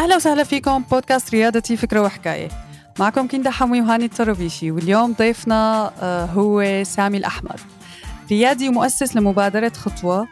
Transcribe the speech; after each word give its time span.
أهلا 0.00 0.16
وسهلا 0.16 0.44
فيكم. 0.44 0.82
بودكاست 0.90 1.30
ريادتي 1.30 1.76
فكرة 1.76 2.00
وحكاية. 2.00 2.48
معكم 2.98 3.28
كندا 3.28 3.50
حموي 3.50 3.80
وهاني 3.80 4.04
الطربيشي 4.04 4.70
واليوم 4.70 5.12
ضيفنا 5.12 5.92
آه، 6.02 6.24
هو 6.24 6.82
سامي 6.84 7.18
الأحمر. 7.18 7.60
ريادي 8.30 8.68
ومؤسس 8.68 9.16
لمبادرة 9.16 9.68
خطوة 9.68 10.28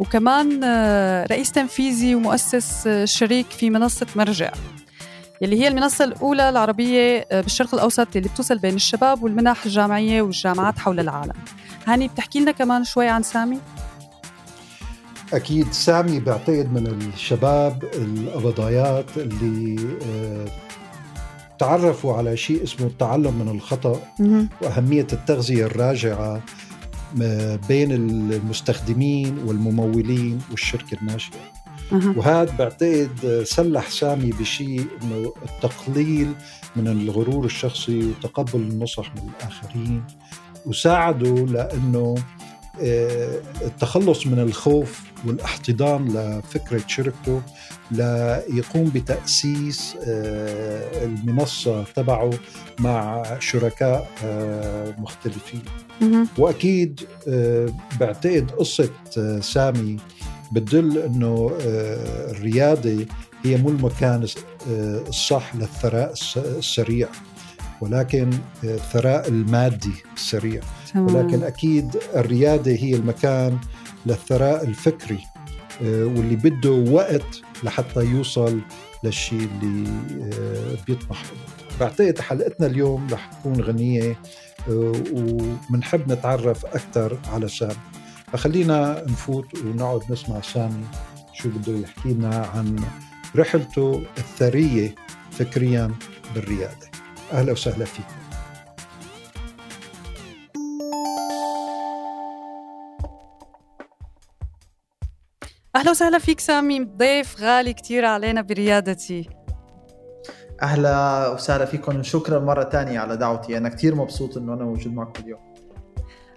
وكمان 0.00 0.60
آه، 0.64 1.26
رئيس 1.26 1.52
تنفيذي 1.52 2.14
ومؤسس 2.14 2.86
آه، 2.86 3.04
شريك 3.04 3.46
في 3.50 3.70
منصة 3.70 4.06
مرجع. 4.16 4.52
يلي 5.40 5.60
هي 5.60 5.68
المنصة 5.68 6.04
الأولى 6.04 6.48
العربية 6.48 7.26
بالشرق 7.32 7.74
الأوسط 7.74 8.16
اللي 8.16 8.28
بتوصل 8.28 8.58
بين 8.58 8.74
الشباب 8.74 9.22
والمنح 9.22 9.64
الجامعية 9.64 10.22
والجامعات 10.22 10.78
حول 10.78 11.00
العالم. 11.00 11.34
هاني 11.86 12.08
بتحكي 12.08 12.40
لنا 12.40 12.52
كمان 12.52 12.84
شوي 12.84 13.08
عن 13.08 13.22
سامي؟ 13.22 13.58
أكيد 15.32 15.72
سامي 15.72 16.20
بعتقد 16.20 16.72
من 16.72 16.86
الشباب 16.86 17.84
القبضايات 17.94 19.06
اللي 19.16 19.76
آه، 20.06 20.46
تعرفوا 21.58 22.14
على 22.14 22.36
شيء 22.36 22.62
اسمه 22.62 22.86
التعلم 22.86 23.34
من 23.34 23.48
الخطأ. 23.48 24.00
وأهمية 24.62 25.06
التغذية 25.12 25.66
الراجعة 25.66 26.42
آه، 27.22 27.58
بين 27.68 27.92
المستخدمين 27.92 29.38
والممولين 29.46 30.40
والشركة 30.50 30.96
الناشئه 31.02 31.52
وهذا 32.16 32.56
بعتقد 32.58 33.42
سلح 33.46 33.90
سامي 33.90 34.30
بشيء 34.30 34.86
إنه 35.02 35.32
التقليل 35.42 36.32
من 36.76 36.88
الغرور 36.88 37.44
الشخصي 37.44 38.10
وتقبل 38.10 38.60
النصح 38.60 39.14
من 39.14 39.30
الآخرين. 39.38 40.04
وساعده 40.66 41.34
لأنه 41.46 42.14
آه، 42.82 43.40
التخلص 43.62 44.26
من 44.26 44.38
الخوف 44.38 45.11
والاحتضان 45.26 46.08
لفكرة 46.08 46.82
شركته 46.86 47.42
ليقوم 47.90 48.84
بتأسيس 48.94 49.96
آه، 50.06 51.04
المنصة 51.04 51.84
تبعه 51.84 52.30
مع 52.78 53.22
شركاء 53.38 54.10
آه، 54.24 54.94
مختلفين. 54.98 55.62
وأكيد 56.38 57.00
بعتقد 58.00 58.50
قصة 58.50 58.90
سامي 59.40 59.96
بتدل 60.52 60.98
أنه 60.98 61.52
الريادة 62.30 63.06
هي 63.44 63.56
مو 63.56 63.68
المكان 63.68 64.26
الصح 65.08 65.56
للثراء 65.56 66.12
السريع. 66.36 67.08
ولكن 67.82 68.30
الثراء 68.64 69.28
المادي 69.28 69.92
السريع. 70.14 70.60
ولكن 70.96 71.42
أكيد 71.42 71.96
الريادة 72.16 72.72
هي 72.72 72.94
المكان 72.94 73.58
للثراء 74.06 74.64
الفكري 74.64 75.18
آه، 75.82 76.04
واللي 76.04 76.36
بده 76.36 76.70
وقت 76.70 77.40
لحتى 77.64 78.00
يوصل 78.00 78.60
للشيء 79.04 79.48
اللي 79.62 79.90
آه، 80.32 80.76
بيطمح 80.86 81.22
له. 81.22 81.38
بعتقد 81.80 82.18
حلقتنا 82.18 82.66
اليوم 82.66 83.06
رح 83.12 83.30
تكون 83.32 83.60
غنية 83.60 84.18
آه، 84.68 84.92
وبنحب 85.12 86.12
نتعرف 86.12 86.66
أكثر 86.66 87.18
على 87.32 87.48
سامي 87.48 87.74
فخلينا 88.32 89.04
نفوت 89.08 89.58
ونقعد 89.58 90.12
نسمع 90.12 90.40
سامي 90.40 90.84
شو 91.32 91.48
بده 91.48 91.78
يحكي 91.78 92.08
لنا 92.08 92.46
عن 92.54 92.76
رحلته 93.36 94.02
الثرية 94.18 94.94
فكريا 95.30 95.90
بالريادة. 96.34 96.91
أهلا 97.32 97.52
وسهلا 97.52 97.84
فيكم 97.84 98.08
أهلا 105.76 105.90
وسهلا 105.90 106.18
فيك 106.18 106.40
سامي. 106.40 106.84
ضيف 106.84 107.40
غالي 107.40 107.72
كتير 107.72 108.04
علينا 108.04 108.40
بريادتي. 108.40 109.28
أهلا 110.62 111.28
وسهلا 111.28 111.64
فيكم. 111.64 111.98
وشكرا 111.98 112.38
مرة 112.38 112.62
تانية 112.62 113.00
على 113.00 113.16
دعوتي. 113.16 113.56
أنا 113.56 113.68
كتير 113.68 113.94
مبسوط 113.94 114.36
إنه 114.36 114.54
أنا 114.54 114.64
موجود 114.64 114.94
معكم 114.94 115.22
اليوم. 115.22 115.40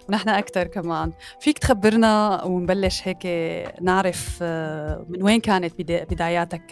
ونحن 0.08 0.28
أكثر 0.28 0.66
كمان. 0.66 1.12
فيك 1.40 1.58
تخبرنا 1.58 2.44
ونبلش 2.44 3.08
هيك 3.08 3.26
نعرف 3.80 4.38
آه، 4.42 5.06
من 5.08 5.22
وين 5.22 5.40
كانت 5.40 5.72
بداياتك 5.80 6.66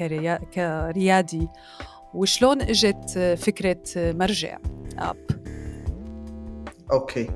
كريادي؟ 0.54 1.48
وشلون 2.14 2.62
إجت 2.62 3.36
فكرة 3.38 3.82
مرجع 3.96 4.58
أب؟ 4.98 5.16
okay. 6.92 7.30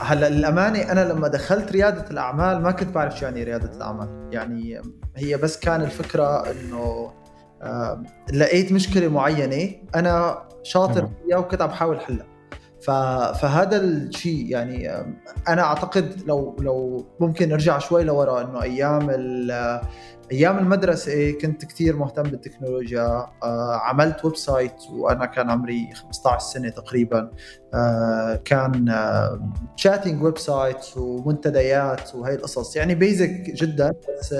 هلأ 0.00 0.28
للأمانة 0.28 0.92
أنا 0.92 1.12
لما 1.12 1.28
دخلت 1.28 1.72
ريادة 1.72 2.10
الأعمال 2.10 2.62
ما 2.62 2.70
كنت 2.70 2.88
بعرف 2.94 3.18
شو 3.18 3.24
يعني 3.24 3.44
ريادة 3.44 3.76
الأعمال. 3.76 4.28
يعني 4.32 4.82
هي 5.16 5.36
بس 5.36 5.58
كان 5.58 5.82
الفكرة 5.82 6.50
إنه 6.50 7.12
لقيت 8.32 8.72
مشكلة 8.72 9.08
معينة 9.08 9.76
أنا 9.94 10.42
شاطر 10.62 11.08
فيها 11.26 11.38
وكنت 11.38 11.62
عم 11.62 11.68
بحاول 11.68 12.00
حلها. 12.00 12.26
فهذا 13.34 13.76
الشيء 13.76 14.46
يعني 14.50 14.90
أنا 15.48 15.62
أعتقد 15.62 16.22
لو 16.26 16.56
لو 16.60 17.06
ممكن 17.20 17.48
نرجع 17.48 17.78
شوي 17.78 18.04
لورا 18.04 18.40
إنه 18.42 18.62
أيام 18.62 19.10
أيام 20.32 20.58
المدرسة 20.58 21.30
كنت 21.30 21.64
كثير 21.64 21.96
مهتم 21.96 22.22
بالتكنولوجيا 22.22 23.26
آه، 23.42 23.80
عملت 23.82 24.24
website 24.24 24.74
وأنا 24.90 25.26
كان 25.26 25.50
عمري 25.50 25.90
15 25.94 26.38
سنة 26.38 26.68
تقريبا. 26.68 27.30
آه، 27.74 28.34
كان 28.44 28.94
chatting 29.76 30.22
website 30.22 30.96
ومنتديات 30.96 32.14
وهي 32.14 32.34
القصص. 32.34 32.76
يعني 32.76 32.94
basic 32.94 33.30
جدا 33.30 33.92
بس 34.20 34.34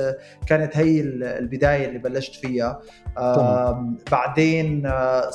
كانت 0.47 0.77
هي 0.77 1.01
البداية 1.01 1.87
اللي 1.87 1.99
بلشت 1.99 2.35
فيها. 2.35 2.81
بعدين 4.11 4.87
آه، 4.87 5.31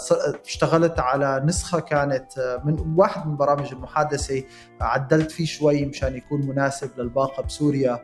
اشتغلت 0.46 1.00
على 1.00 1.44
نسخة 1.46 1.80
كانت 1.80 2.60
من 2.66 2.94
واحد 2.98 3.28
من 3.28 3.38
برامج 3.38 3.72
المحادثة. 3.72 4.44
عدلت 4.82 5.32
فيه 5.32 5.46
شوي 5.46 5.86
مشان 5.86 6.16
يكون 6.16 6.48
مناسب 6.48 6.90
للباقة 6.98 7.44
بسوريا. 7.44 8.00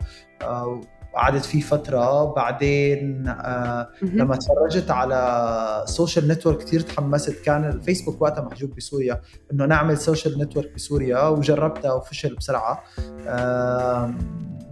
قعدت 1.16 1.45
فيه 1.45 1.61
فترة 1.61 2.33
بعدين 2.33 3.27
آه 3.27 3.89
لما 4.01 4.35
تفرجت 4.35 4.91
على 4.91 5.83
social 5.85 6.28
network 6.28 6.57
كثير 6.57 6.79
تحمست. 6.79 7.41
كان 7.45 7.66
الفيسبوك 7.66 8.22
وقتها 8.22 8.41
محجوب 8.41 8.75
بسوريا 8.75 9.22
إنه 9.53 9.66
نعمل 9.66 9.97
social 9.97 10.40
network 10.41 10.74
بسوريا 10.75 11.23
وجربتها 11.23 11.94
وفشل 11.94 12.35
بسرعة. 12.35 12.83
آه 13.27 14.13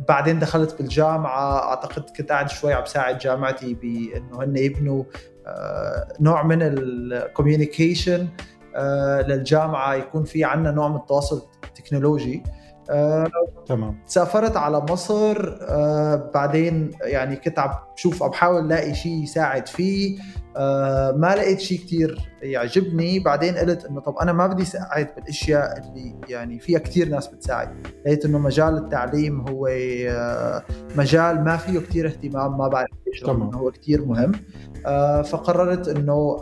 بعدين 0.09 0.39
دخلت 0.39 0.77
بالجامعة. 0.77 1.69
أعتقد 1.69 2.09
كنت 2.17 2.31
قاعد 2.31 2.50
شوي 2.50 2.73
عم 2.73 2.83
بساعد 2.83 3.17
جامعتي 3.17 3.73
بإنه 3.73 4.44
هن 4.44 4.57
يبنوا 4.57 5.03
آه 5.47 6.07
نوع 6.19 6.44
من 6.44 6.57
ال 6.62 6.73
communication 6.73 8.28
آه 8.75 9.21
للجامعة. 9.21 9.94
يكون 9.94 10.23
في 10.23 10.44
عندنا 10.44 10.71
نوع 10.71 10.88
من 10.88 10.95
التواصل 10.95 11.41
التكنولوجي 11.63 12.44
آه 12.89 13.27
تمام. 13.66 14.00
سافرت 14.05 14.57
على 14.57 14.79
مصر 14.89 15.57
آه 15.61 16.31
بعدين 16.33 16.91
يعني 17.01 17.35
كنت 17.35 17.59
عم 17.59 17.69
بشوف 17.95 18.23
عم 18.23 18.29
بحاول 18.29 18.66
ألاقي 18.66 18.94
شيء 18.94 19.23
يساعد 19.23 19.67
فيه. 19.67 20.17
آه 20.58 21.12
ما 21.12 21.36
لقيت 21.36 21.60
شيء 21.60 21.78
كتير 21.80 22.20
يعجبني. 22.42 23.20
بعدين 23.20 23.56
قلت 23.56 23.86
إنه 23.86 24.00
طب 24.02 24.18
أنا 24.18 24.34
ما 24.34 24.48
بدي 24.48 24.66
ساعد 24.66 25.08
بالأشياء 25.16 25.78
اللي 25.78 26.16
يعني 26.30 26.60
فيها 26.60 26.80
كتير 26.80 27.10
ناس 27.10 27.28
بتساعد. 27.28 27.88
لقيت 28.06 28.26
إنه 28.26 28.40
مجال 28.40 28.78
التعليم 28.78 29.48
هو 29.50 29.68
آه 29.68 30.64
مجال 30.96 31.44
ما 31.44 31.58
فيه 31.58 31.80
كتير 31.80 32.08
اهتمام 32.08 32.58
ما 32.58 32.68
بعرف 32.68 32.90
ليش 33.08 33.26
هو 33.26 33.72
كتير 33.72 34.06
مهم. 34.06 34.32
آه 34.86 35.22
فقررت 35.22 35.88
إنه 35.88 36.38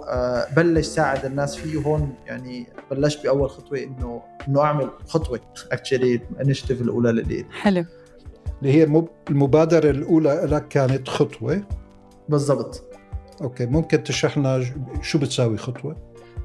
بلش 0.55 0.85
ساعد 0.87 1.25
الناس 1.25 1.55
فيه. 1.55 1.77
وهون 1.77 2.13
يعني 2.25 2.67
بلشت 2.91 3.23
بأول 3.23 3.49
خطوة 3.49 3.77
إنه 3.77 4.21
إنه 4.47 4.61
أعمل 4.61 4.89
خطوة 5.07 5.39
actually 5.71 6.21
ال 6.31 6.36
initiative 6.36 6.81
الأولى 6.81 7.11
للي 7.11 7.45
حلو. 7.51 7.85
اللي 8.61 8.73
هي 8.73 9.03
المبادرة 9.29 9.89
الأولى 9.89 10.47
لك 10.51 10.67
كانت 10.67 11.07
خطوة. 11.07 11.61
بالضبط. 12.29 12.83
okay 13.41 13.65
ممكن 13.65 14.03
تشرح 14.03 14.37
لنا 14.37 14.65
شو 15.01 15.19
بتساوي 15.19 15.57
خطوة 15.57 15.95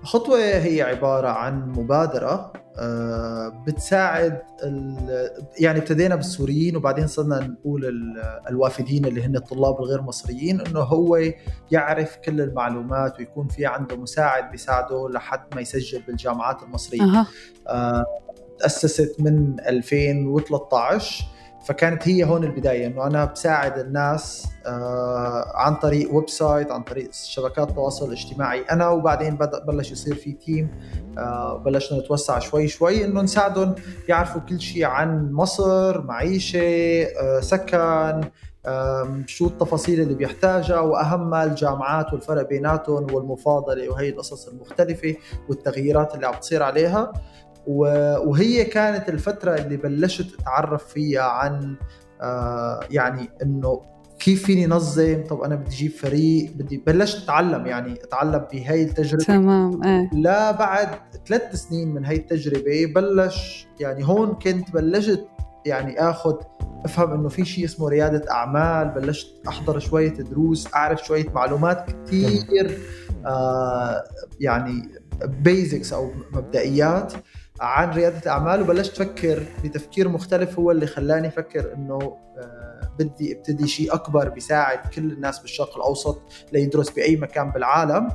خطوه 0.03 0.39
هي 0.39 0.83
عبارة 0.83 1.29
عن 1.29 1.69
مبادرة 1.69 2.53
آه، 2.79 3.49
بتساعد 3.67 4.43
يعني 5.61 5.79
ابتدينا 5.79 6.15
بالسوريين 6.17 6.77
وبعدين 6.77 7.07
صرنا 7.07 7.41
نقول 7.41 8.11
الوافدين 8.49 9.05
اللي 9.05 9.25
هن 9.25 9.37
الطلاب 9.37 9.81
الغير 9.81 10.03
مصريين 10.03 10.61
إنه 10.61 10.81
هو 10.81 11.21
يعرف 11.71 12.17
كل 12.17 12.41
المعلومات 12.41 13.19
ويكون 13.19 13.49
في 13.49 13.67
عنده 13.67 13.97
مساعد 13.97 14.51
بيساعده 14.51 15.09
لحد 15.09 15.55
ما 15.55 15.61
يسجل 15.61 16.03
بالجامعات 16.03 16.63
المصرية 16.63 17.27
أه. 17.69 18.05
تأسست 18.59 19.17
من 19.21 19.61
2013 19.61 21.25
فكانت 21.65 22.09
هي 22.09 22.25
هون 22.25 22.45
البداية 22.45 22.87
إنه 22.87 23.07
أنا 23.07 23.25
بساعد 23.25 23.79
الناس 23.79 24.47
آه 24.67 25.53
عن 25.55 25.75
طريق 25.75 26.15
website 26.15 26.71
عن 26.71 26.83
طريق 26.83 27.09
شبكات 27.13 27.69
التواصل 27.71 28.07
الاجتماعي 28.07 28.61
أنا 28.61 28.89
وبعدين 28.89 29.37
بدا 29.37 29.65
بلش 29.65 29.93
يصير 29.93 30.15
في 30.15 30.33
team 30.33 30.71
آه 31.19 31.59
بلشنا 31.59 31.99
نتوسع 31.99 32.39
شوي 32.39 32.69
شوي 32.69 33.05
إنه 33.05 33.23
نساعدهم 33.23 33.75
يعرفوا 34.09 34.41
كل 34.41 34.61
شيء 34.61 34.85
عن 34.85 35.33
مصر 35.33 36.03
معيشة 36.03 36.59
آه 37.03 37.41
سكن 37.41 38.21
شو 39.27 39.47
التفاصيل 39.47 40.01
اللي 40.01 40.15
بيحتاجها 40.15 40.81
واهمها 40.81 41.45
الجامعات 41.45 42.13
والفرق 42.13 42.49
بيناتهم 42.49 43.15
والمفاضلة 43.15 43.89
وهي 43.89 44.09
القصص 44.09 44.49
المختلفة 44.49 45.15
والتغييرات 45.49 46.15
اللي 46.15 46.27
عم 46.27 46.35
تصير 46.35 46.63
عليها. 46.63 47.13
وهي 47.67 48.65
كانت 48.65 49.09
الفترة 49.09 49.55
اللي 49.55 49.77
بلشت 49.77 50.41
أتعرف 50.41 50.85
فيها 50.89 51.23
عن 51.23 51.77
آه، 52.21 52.81
يعني 52.91 53.31
إنه 53.43 53.83
كيف 54.19 54.45
فيني 54.45 54.67
نظم 54.67 55.25
طب 55.31 55.41
أنا 55.41 55.55
بدي 55.55 55.69
أجيب 55.71 55.91
فريق 55.91 56.53
بدي 56.53 56.83
بلشت 56.87 57.23
أتعلم 57.23 57.67
يعني 57.67 57.93
أتعلم 57.93 58.47
بهي 58.53 58.83
التجربة. 58.83 59.25
تمام 59.25 59.85
إيه. 59.85 60.11
لا 60.13 60.51
بعد 60.51 60.89
ثلاث 61.27 61.55
سنين 61.55 61.95
من 61.95 62.05
هي 62.05 62.17
التجربة 62.17 62.87
بلش 62.95 63.67
يعني 63.81 64.09
هون 64.09 64.35
كنت 64.35 64.71
بلشت 64.71 65.27
يعني 65.67 66.01
اخذ 66.01 66.35
أفهم 66.85 67.13
إنه 67.13 67.29
في 67.29 67.45
شيء 67.45 67.65
اسمه 67.65 67.89
ريادة 67.89 68.31
أعمال 68.31 68.89
بلشت 68.89 69.29
أحضر 69.49 69.79
شوية 69.79 70.13
دروس 70.15 70.75
أعرف 70.75 71.05
شوية 71.05 71.27
معلومات 71.35 71.87
كثير 72.07 72.79
آه 73.27 74.05
يعني 74.41 74.89
بيزكس 75.25 75.93
أو 75.93 76.11
مبدئيات. 76.33 77.13
عن 77.63 77.91
ريادة 77.91 78.19
الأعمال 78.19 78.63
وبلشت 78.63 79.01
أفكر 79.01 79.43
بتفكير 79.65 80.09
مختلف 80.09 80.59
هو 80.59 80.71
اللي 80.71 80.87
خلاني 80.87 81.29
أفكر 81.29 81.75
إنه 81.75 81.99
آه 82.39 82.73
بدي 82.99 83.37
أبتدي 83.37 83.69
شيء 83.69 83.95
أكبر 83.95 84.29
بيساعد 84.29 84.79
كل 84.95 85.13
الناس 85.13 85.39
بالشرق 85.39 85.77
الأوسط 85.77 86.23
ليدرس 86.53 86.91
بأي 86.91 87.17
مكان 87.17 87.51
بالعالم. 87.51 88.09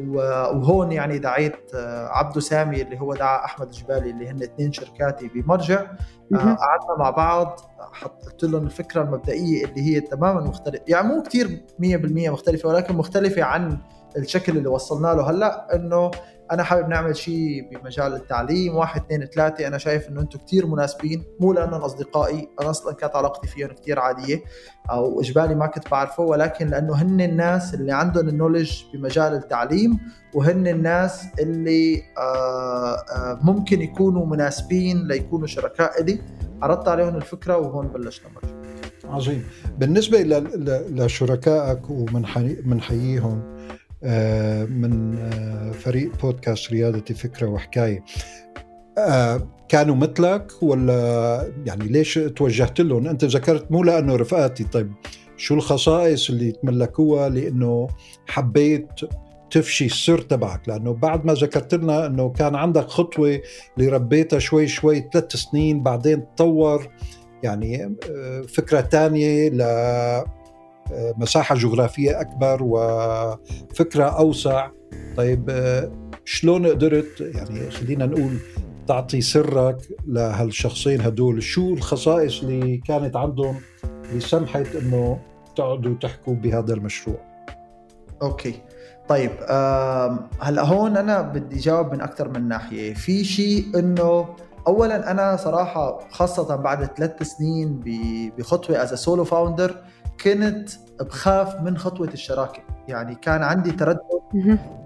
وهون 0.00 0.92
يعني 0.92 1.18
دعيت 1.18 1.74
آه، 1.74 2.08
عبدو 2.08 2.40
سامي 2.40 2.82
اللي 2.82 3.00
هو 3.00 3.14
دعا 3.14 3.44
أحمد 3.44 3.66
الجبالي 3.66 4.10
اللي 4.10 4.28
هن 4.28 4.42
اثنين 4.42 4.72
شركاتي 4.72 5.28
بمرجع. 5.28 5.80
آه، 6.32 6.36
قعدنا 6.36 6.98
مع 6.98 7.10
بعض 7.10 7.60
حطيت 7.92 8.44
لهم 8.44 8.66
الفكرة 8.66 9.02
المبدئية 9.02 9.64
اللي 9.64 9.82
هي 9.82 10.00
تماما 10.00 10.40
مختلفه 10.40 10.84
يعني 10.88 11.08
مو 11.08 11.22
كثير 11.22 11.64
100% 11.78 12.30
مختلفة 12.30 12.68
ولكن 12.68 12.96
مختلفة 12.96 13.42
عن 13.42 13.78
الشكل 14.16 14.56
اللي 14.56 14.68
وصلنا 14.68 15.08
له 15.08 15.30
هلا 15.30 15.74
إنه 15.74 16.10
أنا 16.52 16.62
حابب 16.62 16.88
نعمل 16.88 17.16
شيء 17.16 17.68
بمجال 17.70 18.14
التعليم 18.14 18.76
واحد 18.76 19.00
اثنين 19.00 19.24
ثلاثة. 19.26 19.66
أنا 19.66 19.78
شايف 19.78 20.08
إنه 20.08 20.20
أنتم 20.20 20.38
كثير 20.38 20.66
مناسبين 20.66 21.24
مو 21.40 21.52
لأنهم 21.52 21.80
أصدقائي 21.80 22.48
أنا 22.60 22.70
أصلا 22.70 22.94
كانت 22.94 23.16
علاقتي 23.16 23.48
فيهم 23.48 23.68
كثير 23.68 23.98
عادية 23.98 24.42
أو 24.90 25.20
إجباري 25.20 25.54
ما 25.54 25.66
كنت 25.66 25.90
بعرفه 25.90 26.22
ولكن 26.22 26.66
لأنه 26.66 26.94
هن 26.94 27.20
الناس 27.20 27.74
اللي 27.74 27.92
عندهم 27.92 28.28
النولج 28.28 28.82
بمجال 28.94 29.32
التعليم 29.32 29.98
وهن 30.34 30.66
الناس 30.66 31.24
اللي 31.40 32.02
آه، 32.18 32.96
آه، 32.96 33.38
ممكن 33.42 33.82
يكونوا 33.82 34.26
مناسبين 34.26 35.08
ليكونوا 35.08 35.46
شركاء 35.46 36.02
إلي. 36.02 36.18
عرضت 36.62 36.88
عليهم 36.88 37.16
الفكرة 37.16 37.56
وهون 37.56 37.88
بلشنا 37.88 38.28
عظيم. 39.04 39.44
بالنسبة 39.78 40.22
لشركائك 40.88 41.90
ومنحييهم 41.90 43.53
من 44.66 45.18
آه، 45.18 45.70
فريق 45.70 46.20
بودكاست 46.22 46.70
ريادتي 46.72 47.14
فكرة 47.14 47.46
وحكاية. 47.46 48.04
آه، 48.98 49.48
كانوا 49.68 49.94
مثلك 49.94 50.62
ولا 50.62 51.52
يعني 51.66 51.84
ليش 51.84 52.14
توجهت 52.14 52.80
لهم؟ 52.80 53.06
أنت 53.06 53.24
ذكرت 53.24 53.72
مو 53.72 53.82
لأنه 53.82 54.16
رفقاتي. 54.16 54.64
طيب 54.64 54.92
شو 55.36 55.54
الخصائص 55.54 56.30
اللي 56.30 56.52
تملكوها 56.52 57.28
لأنه 57.28 57.88
حبيت 58.26 58.88
تفشي 59.50 59.86
السر 59.86 60.20
تبعك؟ 60.20 60.68
لأنه 60.68 60.92
بعد 60.92 61.24
ما 61.24 61.32
ذكرت 61.32 61.74
لنا 61.74 62.06
أنه 62.06 62.28
كان 62.28 62.54
عندك 62.54 62.86
خطوة 62.86 63.40
اللي 63.78 63.88
ربيتها 63.88 64.38
شوي 64.38 64.68
شوي 64.68 65.08
ثلاث 65.12 65.36
سنين 65.36 65.82
بعدين 65.82 66.24
تطور. 66.36 66.88
يعني 67.42 67.96
فكرة 68.48 68.80
ثانية 68.80 69.48
ل 69.48 69.62
مساحة 70.92 71.54
جغرافية 71.54 72.20
أكبر 72.20 72.58
وفكرة 72.62 74.04
أوسع. 74.04 74.68
طيب 75.16 75.50
شلون 76.24 76.66
قدرت 76.66 77.20
يعني 77.20 77.70
خلينا 77.70 78.06
نقول 78.06 78.38
تعطي 78.88 79.20
سرك 79.20 79.76
لهالشخصين 80.06 81.00
هدول؟ 81.00 81.42
شو 81.42 81.74
الخصائص 81.74 82.42
اللي 82.42 82.76
كانت 82.76 83.16
عندهم 83.16 83.56
اللي 83.84 84.20
سمحت 84.20 84.66
إنه 84.76 85.18
تقعدوا 85.56 85.94
تحكوا 85.94 86.34
بهذا 86.34 86.74
المشروع؟ 86.74 87.16
okay. 88.22 88.54
طيب 89.08 89.30
هلا 90.40 90.62
هون 90.62 90.96
أنا 90.96 91.22
بدي 91.22 91.58
جاوب 91.58 91.92
من 91.92 92.00
أكثر 92.00 92.28
من 92.28 92.48
ناحية. 92.48 92.94
في 92.94 93.24
شيء 93.24 93.78
إنه 93.78 94.28
اولا 94.66 95.10
أنا 95.10 95.36
صراحة 95.36 96.08
خاصة 96.10 96.56
بعد 96.56 96.84
ثلاث 96.84 97.22
سنين 97.22 97.80
بخطوة 98.38 98.82
as 98.82 98.94
solo 98.94 99.24
founder 99.24 99.76
كنت 100.20 100.70
بخاف 101.00 101.60
من 101.60 101.78
خطوة 101.78 102.08
الشراكة. 102.08 102.62
يعني 102.88 103.14
كان 103.14 103.42
عندي 103.42 103.72
تردد 103.72 104.00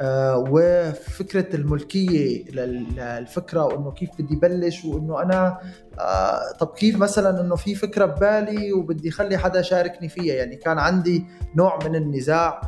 آه 0.01 0.45
وفكرة 0.51 1.57
الملكية 1.57 2.45
للفكرة 2.51 3.65
وإنه 3.65 3.93
كيف 3.93 4.11
بدي 4.19 4.37
بلش 4.37 4.85
وإنه 4.85 5.23
أنا 5.23 5.59
آه 6.01 6.53
طب 6.61 6.67
كيف 6.67 6.97
مثلا 6.97 7.41
إنه 7.41 7.57
في 7.57 7.75
فكرة 7.75 8.05
ببالي 8.05 8.73
وبدي 8.73 9.09
اخلي 9.09 9.39
حدا 9.39 9.61
يشاركني 9.61 10.09
فيها. 10.09 10.35
يعني 10.35 10.57
كان 10.57 10.79
عندي 10.79 11.27
نوع 11.57 11.79
من 11.85 11.97
النزاع 11.97 12.61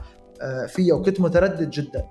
آه 0.43 0.67
فيها 0.67 0.95
وكنت 0.95 1.21
متردد 1.21 1.71
جدا. 1.71 2.05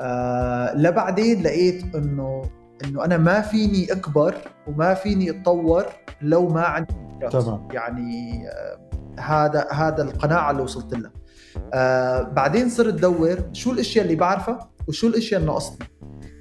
آه 0.00 0.76
لبعدين 0.76 1.42
لقيت 1.42 1.94
إنه 1.94 2.42
إنه 2.84 3.04
أنا 3.04 3.16
ما 3.16 3.40
فيني 3.40 3.92
أكبر 3.92 4.34
وما 4.66 4.94
فيني 4.94 5.30
أتطور 5.30 5.86
لو 6.22 6.48
ما 6.48 6.62
عندي 6.62 6.94
تمام. 7.30 7.68
يعني 7.72 8.42
آه 8.48 8.91
هذا 9.18 9.68
هذا 9.72 10.02
القناعة 10.02 10.50
اللي 10.50 10.62
وصلت 10.62 10.94
لها. 10.94 11.12
آه 11.74 12.22
بعدين 12.22 12.68
صرت 12.68 12.94
أدور 12.94 13.38
شو 13.52 13.72
الأشياء 13.72 14.04
اللي 14.04 14.16
بعرفها 14.16 14.70
وشو 14.88 15.06
الأشياء 15.06 15.40
اللي 15.40 15.52
ناقصتني 15.52 15.86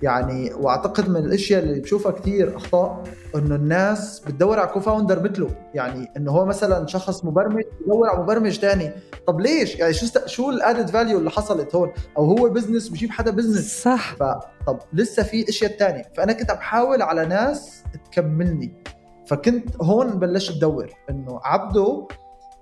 يعني 0.01 0.53
وأعتقد 0.53 1.09
من 1.09 1.15
الأشياء 1.15 1.63
اللي 1.63 1.79
بشوفها 1.79 2.11
كثير 2.11 2.57
أخطاء 2.57 3.03
إنه 3.35 3.55
الناس 3.55 4.19
بتدور 4.19 4.59
على 4.59 4.67
co-founder 4.67 5.23
مثله. 5.23 5.49
يعني 5.73 6.11
إنه 6.17 6.31
هو 6.31 6.45
مثلا 6.45 6.87
شخص 6.87 7.25
مبرمج 7.25 7.63
بدور 7.81 8.09
على 8.09 8.23
مبرمج 8.23 8.59
ثاني 8.59 8.91
طب 9.27 9.39
ليش؟ 9.39 9.75
يعني 9.75 9.93
شو 9.93 10.05
است... 10.05 10.27
شو 10.27 10.49
ال 10.49 10.56
added 10.56 10.89
value 10.89 11.19
اللي 11.19 11.29
حصلت 11.29 11.75
هون؟ 11.75 11.91
أو 12.17 12.25
هو 12.25 12.49
business 12.49 12.89
بجيب 12.89 13.09
حدا 13.09 13.31
business 13.31 13.81
صح. 13.81 14.15
فطب 14.15 14.79
لسه 14.93 15.23
في 15.23 15.49
أشياء 15.49 15.77
ثانية 15.77 16.03
فأنا 16.17 16.33
كنت 16.33 16.51
عم 16.51 16.57
بحاول 16.57 17.01
على 17.01 17.25
ناس 17.25 17.83
تكملني. 18.11 18.83
فكنت 19.27 19.81
هون 19.81 20.07
بلشت 20.07 20.57
أدور 20.57 20.89
إنه 21.09 21.39
عبده 21.43 22.07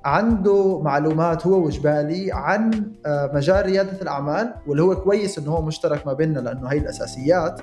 عنده 0.06 0.82
معلومات 0.82 1.48
هو 1.48 1.65
وجبالي 1.65 2.32
عن 2.32 2.91
آه، 3.06 3.32
مجال 3.34 3.65
ريادة 3.65 4.01
الأعمال 4.01 4.53
واللي 4.68 4.84
هو 4.84 4.96
كويس 4.96 5.39
إنه 5.39 5.51
هو 5.51 5.62
مشترك 5.62 6.08
ما 6.08 6.13
بيننا 6.13 6.39
لأنه 6.39 6.68
هي 6.68 6.77
الأساسيات. 6.77 7.62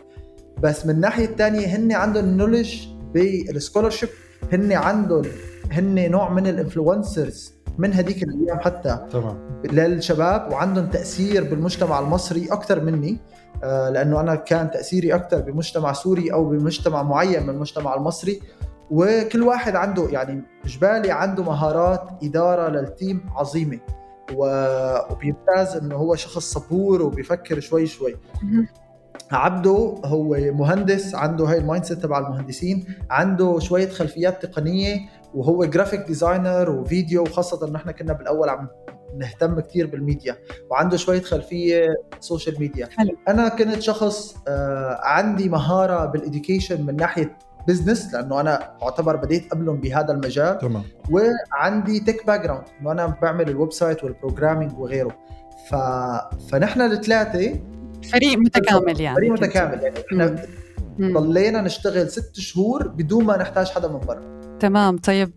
بس 0.63 0.87
من 0.87 0.95
الناحية 0.95 1.25
الثانية 1.25 1.67
هن 1.67 1.93
عندهم 1.93 2.25
knowledge 2.25 2.87
بال 3.15 3.29
scholarship 3.29 4.09
هن 4.53 4.73
عندهم 4.73 5.25
هن 5.73 6.11
نوع 6.11 6.33
من 6.33 6.47
ال 6.47 6.56
influencers 6.56 7.53
من 7.79 7.93
هذيك 7.93 8.23
الأيام 8.23 8.61
حتى 8.61 9.07
طبعا 9.13 9.39
للشباب 9.65 10.53
وعندهم 10.53 10.87
تأثير 10.87 11.45
بالمجتمع 11.45 11.99
المصري 11.99 12.47
أكثر 12.51 12.81
مني 12.81 13.19
آه، 13.65 13.91
لأنه 13.91 14.21
أنا 14.21 14.35
كان 14.35 14.71
تأثيري 14.71 15.15
أكثر 15.15 15.41
بمجتمع 15.41 15.93
سوري 15.93 16.33
أو 16.33 16.45
بمجتمع 16.45 17.03
معين 17.03 17.43
من 17.43 17.51
المجتمع 17.51 17.95
المصري. 17.95 18.41
وكل 18.91 19.43
واحد 19.43 19.77
عنده 19.77 20.09
يعني 20.09 20.43
جبالي 20.65 21.11
عنده 21.11 21.43
مهارات 21.43 22.09
إدارة 22.23 22.69
لل 22.69 22.90
team 22.90 23.31
عظيمة. 23.37 23.79
وبيمتاز 24.35 25.77
إنه 25.77 25.95
هو 25.95 26.15
شخص 26.15 26.53
صبور 26.53 27.03
وبيفكر 27.03 27.61
شوي 27.61 27.87
شوي. 27.87 28.17
عبده 29.33 29.95
هو 30.05 30.37
مهندس 30.39 31.15
عنده 31.15 31.45
هاي 31.45 31.59
ال 31.59 31.85
mindset 31.85 31.99
تبع 31.99 32.19
المهندسين 32.19 32.87
عنده 33.11 33.59
شوية 33.59 33.89
خلفيات 33.89 34.47
تقنية 34.47 35.01
وهو 35.35 35.65
graphic 35.65 36.01
designer 36.01 36.71
وفيديو 36.71 37.23
وخاصة 37.23 37.69
إنه 37.69 37.77
إحنا 37.77 37.93
كنا 37.93 38.13
بالأول 38.13 38.49
عم 38.49 38.69
نهتم 39.17 39.61
كثير 39.61 39.87
بالميديا 39.87 40.37
وعنده 40.71 40.97
شوية 40.97 41.21
خلفية 41.21 41.87
social 42.21 42.61
media 42.61 42.89
حلو. 42.97 43.17
أنا 43.29 43.49
كنت 43.49 43.79
شخص 43.79 44.37
آه 44.49 45.01
عندي 45.03 45.49
مهارة 45.49 46.05
بال 46.05 46.20
education 46.20 46.87
من 46.87 46.97
ناحية 46.97 47.39
business 47.69 48.15
لأنه 48.15 48.41
أنا 48.41 48.77
أعتبر 48.83 49.17
بديت 49.17 49.51
قبلهم 49.53 49.77
بهذا 49.77 50.13
المجال. 50.13 50.59
تمام. 50.59 50.83
وعندي 51.11 52.01
tech 52.01 52.27
background 52.27 52.65
إنه 52.81 52.93
أنا 52.93 53.17
بعمل 53.23 53.49
ال 53.49 53.73
website 53.73 54.05
وال 54.05 54.16
programming 54.16 54.79
وغيره. 54.79 55.17
ف... 55.71 55.75
فنحن 56.51 56.81
الثلاثة 56.81 57.61
فريق 58.13 58.39
متكامل 58.39 59.01
يعني. 59.01 59.17
فريق 59.17 59.33
متكامل. 59.33 59.83
يعني 59.83 59.97
إحنا 60.07 60.37
ضلينا 61.01 61.61
نشتغل 61.61 62.11
ست 62.11 62.35
شهور 62.35 62.89
بدون 62.89 63.25
ما 63.25 63.37
نحتاج 63.37 63.71
حدا 63.71 63.89
من 63.89 63.99
برا. 63.99 64.37
تمام. 64.61 64.99
طيب 64.99 65.33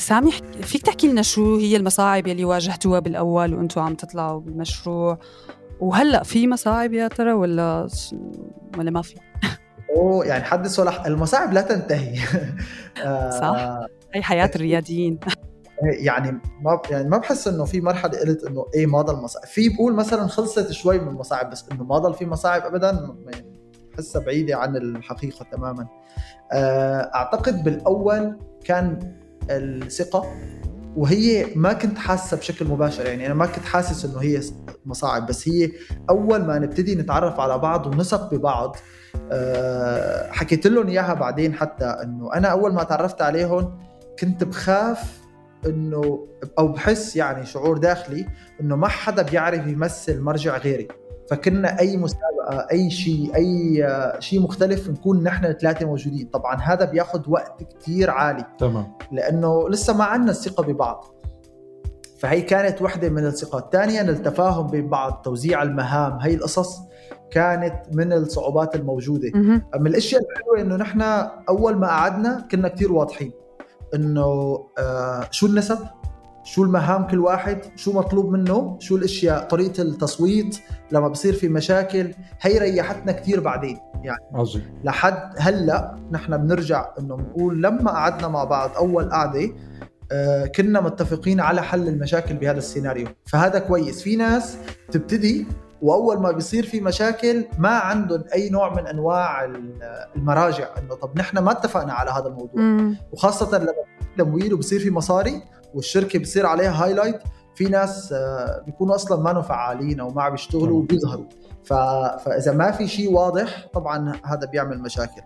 سامي 0.00 0.30
فيك 0.62 0.82
تحكي 0.82 1.08
لنا 1.08 1.22
شو 1.22 1.56
هي 1.56 1.76
المصاعب 1.76 2.26
يلي 2.26 2.44
واجهتوها 2.44 2.98
بالأول 2.98 3.54
وأنتم 3.54 3.80
عم 3.80 3.94
تطلعوا 3.94 4.40
بالمشروع؟ 4.40 5.18
وهلأ 5.80 6.22
في 6.22 6.48
مصاعب 6.48 6.92
يا 6.92 7.08
ترى 7.08 7.32
ولا 7.32 7.88
ولا 8.78 8.90
ما 8.90 9.02
في؟ 9.02 9.14
أوه 9.96 10.26
يعني 10.26 10.44
حدث 10.44 10.78
ولا 10.78 11.06
المصاعب 11.06 11.52
لا 11.52 11.60
تنتهي. 11.60 12.16
صح. 13.40 13.78
هي 14.14 14.22
حياة 14.22 14.50
الرياديين. 14.54 15.20
يعني 15.82 16.40
ما 16.62 16.80
يعني 16.90 17.08
ما 17.08 17.18
بحس 17.18 17.48
إنه 17.48 17.64
في 17.64 17.80
مرحلة 17.80 18.18
قلت 18.18 18.44
إنه 18.44 18.66
إيه 18.74 18.86
ما 18.86 19.02
ضل 19.02 19.16
مصاعب. 19.16 19.46
في 19.46 19.68
بقول 19.68 19.94
مثلا 19.94 20.26
خلصت 20.26 20.72
شوي 20.72 20.98
من 20.98 21.08
المصاعب 21.08 21.50
بس 21.50 21.64
إنه 21.72 21.84
ما 21.84 21.98
ضل 21.98 22.14
في 22.14 22.26
مصاعب 22.26 22.62
ابدا 22.62 23.16
بحسها 23.92 24.22
بعيدة 24.22 24.56
عن 24.56 24.76
الحقيقة 24.76 25.46
تماما. 25.52 25.86
آه، 26.52 27.10
أعتقد 27.14 27.64
بالأول 27.64 28.38
كان 28.64 29.16
الثقة 29.50 30.26
وهي 30.96 31.46
ما 31.56 31.72
كنت 31.72 31.98
حاسة 31.98 32.36
بشكل 32.36 32.64
مباشر. 32.64 33.06
يعني 33.06 33.26
أنا 33.26 33.34
ما 33.34 33.46
كنت 33.46 33.64
حاسس 33.64 34.04
إنه 34.04 34.18
هي 34.18 34.40
مصاعب 34.86 35.26
بس 35.26 35.48
هي 35.48 35.70
أول 36.10 36.44
ما 36.44 36.58
نبتدي 36.58 36.94
نتعرف 36.94 37.40
على 37.40 37.58
بعض 37.58 37.86
ونثق 37.86 38.34
ببعض 38.34 38.76
آه، 39.32 40.32
حكيت 40.32 40.66
لهم 40.66 40.88
إياها 40.88 41.14
بعدين 41.14 41.54
حتى 41.54 41.84
إنه 41.84 42.34
أنا 42.34 42.48
أول 42.48 42.74
ما 42.74 42.82
تعرفت 42.82 43.22
عليهم 43.22 43.78
كنت 44.18 44.44
بخاف 44.44 45.18
إنه 45.66 46.28
أو 46.58 46.68
بحس 46.68 47.16
يعني 47.16 47.46
شعور 47.46 47.78
داخلي 47.78 48.26
إنه 48.60 48.76
ما 48.76 48.88
حدا 48.88 49.22
بيعرف 49.22 49.66
يمثل 49.66 50.20
مرجع 50.20 50.56
غيري. 50.56 50.88
فكنا 51.30 51.80
أي 51.80 51.96
مسابقة 51.96 52.66
أي 52.72 52.90
شيء 52.90 53.36
أي 53.36 53.86
شيء 54.18 54.40
مختلف 54.40 54.88
نكون 54.88 55.22
نحن 55.22 55.44
الثلاثة 55.44 55.86
موجودين. 55.86 56.26
طبعا 56.32 56.56
هذا 56.56 56.84
بياخذ 56.84 57.30
وقت 57.30 57.62
كثير 57.62 58.10
عالي. 58.10 58.44
تمام. 58.58 58.92
لأنه 59.12 59.68
لسه 59.68 59.96
ما 59.96 60.04
عندنا 60.04 60.30
الثقة 60.30 60.62
ببعض. 60.62 61.04
فهي 62.18 62.42
كانت 62.42 62.82
وحدة 62.82 63.08
من 63.08 63.26
الثقات 63.26 63.72
ثانيا 63.72 64.02
التفاهم 64.02 64.66
بين 64.66 64.88
بعض 64.88 65.22
توزيع 65.24 65.62
المهام 65.62 66.18
هي 66.18 66.34
القصص 66.34 66.80
كانت 67.30 67.74
من 67.92 68.12
الصعوبات 68.12 68.74
الموجودة. 68.74 69.30
من 69.80 69.86
الأشياء 69.86 70.22
الحلوة 70.22 70.60
إنه 70.60 70.76
نحن 70.76 71.02
أول 71.48 71.76
ما 71.76 71.86
قعدنا 71.86 72.46
كنا 72.50 72.68
كثير 72.68 72.92
واضحين. 72.92 73.32
إنه 73.94 74.58
آه 74.78 75.28
شو 75.30 75.46
النسب؟ 75.46 75.78
شو 76.44 76.62
المهام 76.62 77.06
كل 77.06 77.18
واحد؟ 77.18 77.58
شو 77.76 77.92
مطلوب 77.92 78.32
منه؟ 78.32 78.76
شو 78.80 78.96
الأشياء؟ 78.96 79.44
طريقة 79.48 79.82
التصويت 79.82 80.58
لما 80.92 81.08
بصير 81.08 81.32
في 81.32 81.48
مشاكل 81.48 82.14
هي 82.40 82.58
ريحتنا 82.58 83.12
كثير 83.12 83.40
بعدين 83.40 83.78
يعني 84.02 84.20
عظيم. 84.34 84.80
لحد 84.84 85.34
هلأ 85.38 85.96
نحن 86.10 86.36
بنرجع 86.36 86.86
إنه 86.98 87.16
بنقول 87.16 87.62
لما 87.62 87.90
قعدنا 87.90 88.28
مع 88.28 88.44
بعض 88.44 88.70
أول 88.76 89.10
قعدة 89.10 89.50
آه 90.12 90.46
كنا 90.46 90.80
متفقين 90.80 91.40
على 91.40 91.62
حل 91.62 91.88
المشاكل 91.88 92.34
بهذا 92.34 92.58
السيناريو. 92.58 93.06
فهذا 93.26 93.58
كويس. 93.58 94.02
في 94.02 94.16
ناس 94.16 94.56
تبتدي 94.90 95.46
وأول 95.82 96.20
ما 96.20 96.30
بيصير 96.30 96.66
في 96.66 96.80
مشاكل 96.80 97.44
ما 97.58 97.68
عندهم 97.68 98.24
أي 98.34 98.50
نوع 98.50 98.74
من 98.74 98.86
أنواع 98.86 99.44
المراجع 100.16 100.68
إنه 100.78 100.94
طب 100.94 101.18
نحن 101.18 101.38
ما 101.38 101.50
اتفقنا 101.50 101.92
على 101.92 102.10
هذا 102.10 102.26
الموضوع. 102.26 102.62
مم. 102.62 102.96
وخاصة 103.12 103.58
لما 103.58 103.72
تمويل 104.18 104.54
وبصير 104.54 104.80
في 104.80 104.90
مصاري 104.90 105.42
والشركة 105.74 106.18
بصير 106.18 106.46
عليها 106.46 106.84
هايلايت 106.84 107.20
في 107.54 107.64
ناس 107.64 108.12
آه، 108.12 108.62
بيكونوا 108.66 108.94
أصلا 108.94 109.22
ما 109.22 109.40
فعالين 109.40 110.00
أو 110.00 110.10
ما 110.10 110.22
عم 110.22 110.30
بيشتغلوا 110.30 110.78
وبيظهروا. 110.78 111.26
فإذا 111.64 112.52
ما 112.52 112.70
في 112.70 112.88
شيء 112.88 113.12
واضح 113.12 113.68
طبعا 113.72 114.12
هذا 114.24 114.46
بيعمل 114.46 114.78
مشاكل. 114.78 115.22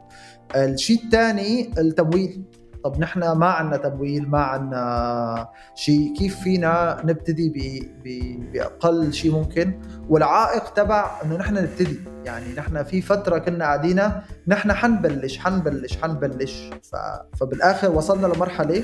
الشيء 0.57 1.05
الثاني 1.05 1.71
التمويل. 1.79 2.45
طب 2.89 3.01
نحن 3.01 3.33
ما 3.33 3.47
عندنا 3.47 3.77
تمويل 3.77 4.31
ما 4.31 4.39
عندنا 4.39 5.49
شيء 5.75 6.15
كيف 6.17 6.41
فينا 6.41 7.03
نبتدي 7.05 7.49
بأقل 8.53 9.13
شيء 9.13 9.33
ممكن؟ 9.33 9.81
والعائق 10.09 10.73
تبع 10.73 11.21
إنه 11.25 11.37
نحن 11.37 11.55
نبتدي. 11.55 12.01
يعني 12.25 12.55
نحن 12.57 12.83
في 12.83 13.03
فترة 13.03 13.39
كنا 13.39 13.65
قاعدين 13.65 14.03
نحن 14.47 14.73
حنبلش 14.73 15.39
حنبلش 15.39 15.99
حنبلش. 16.03 16.71
فبالآخر 17.41 17.91
وصلنا 17.91 18.27
لمرحلة 18.27 18.83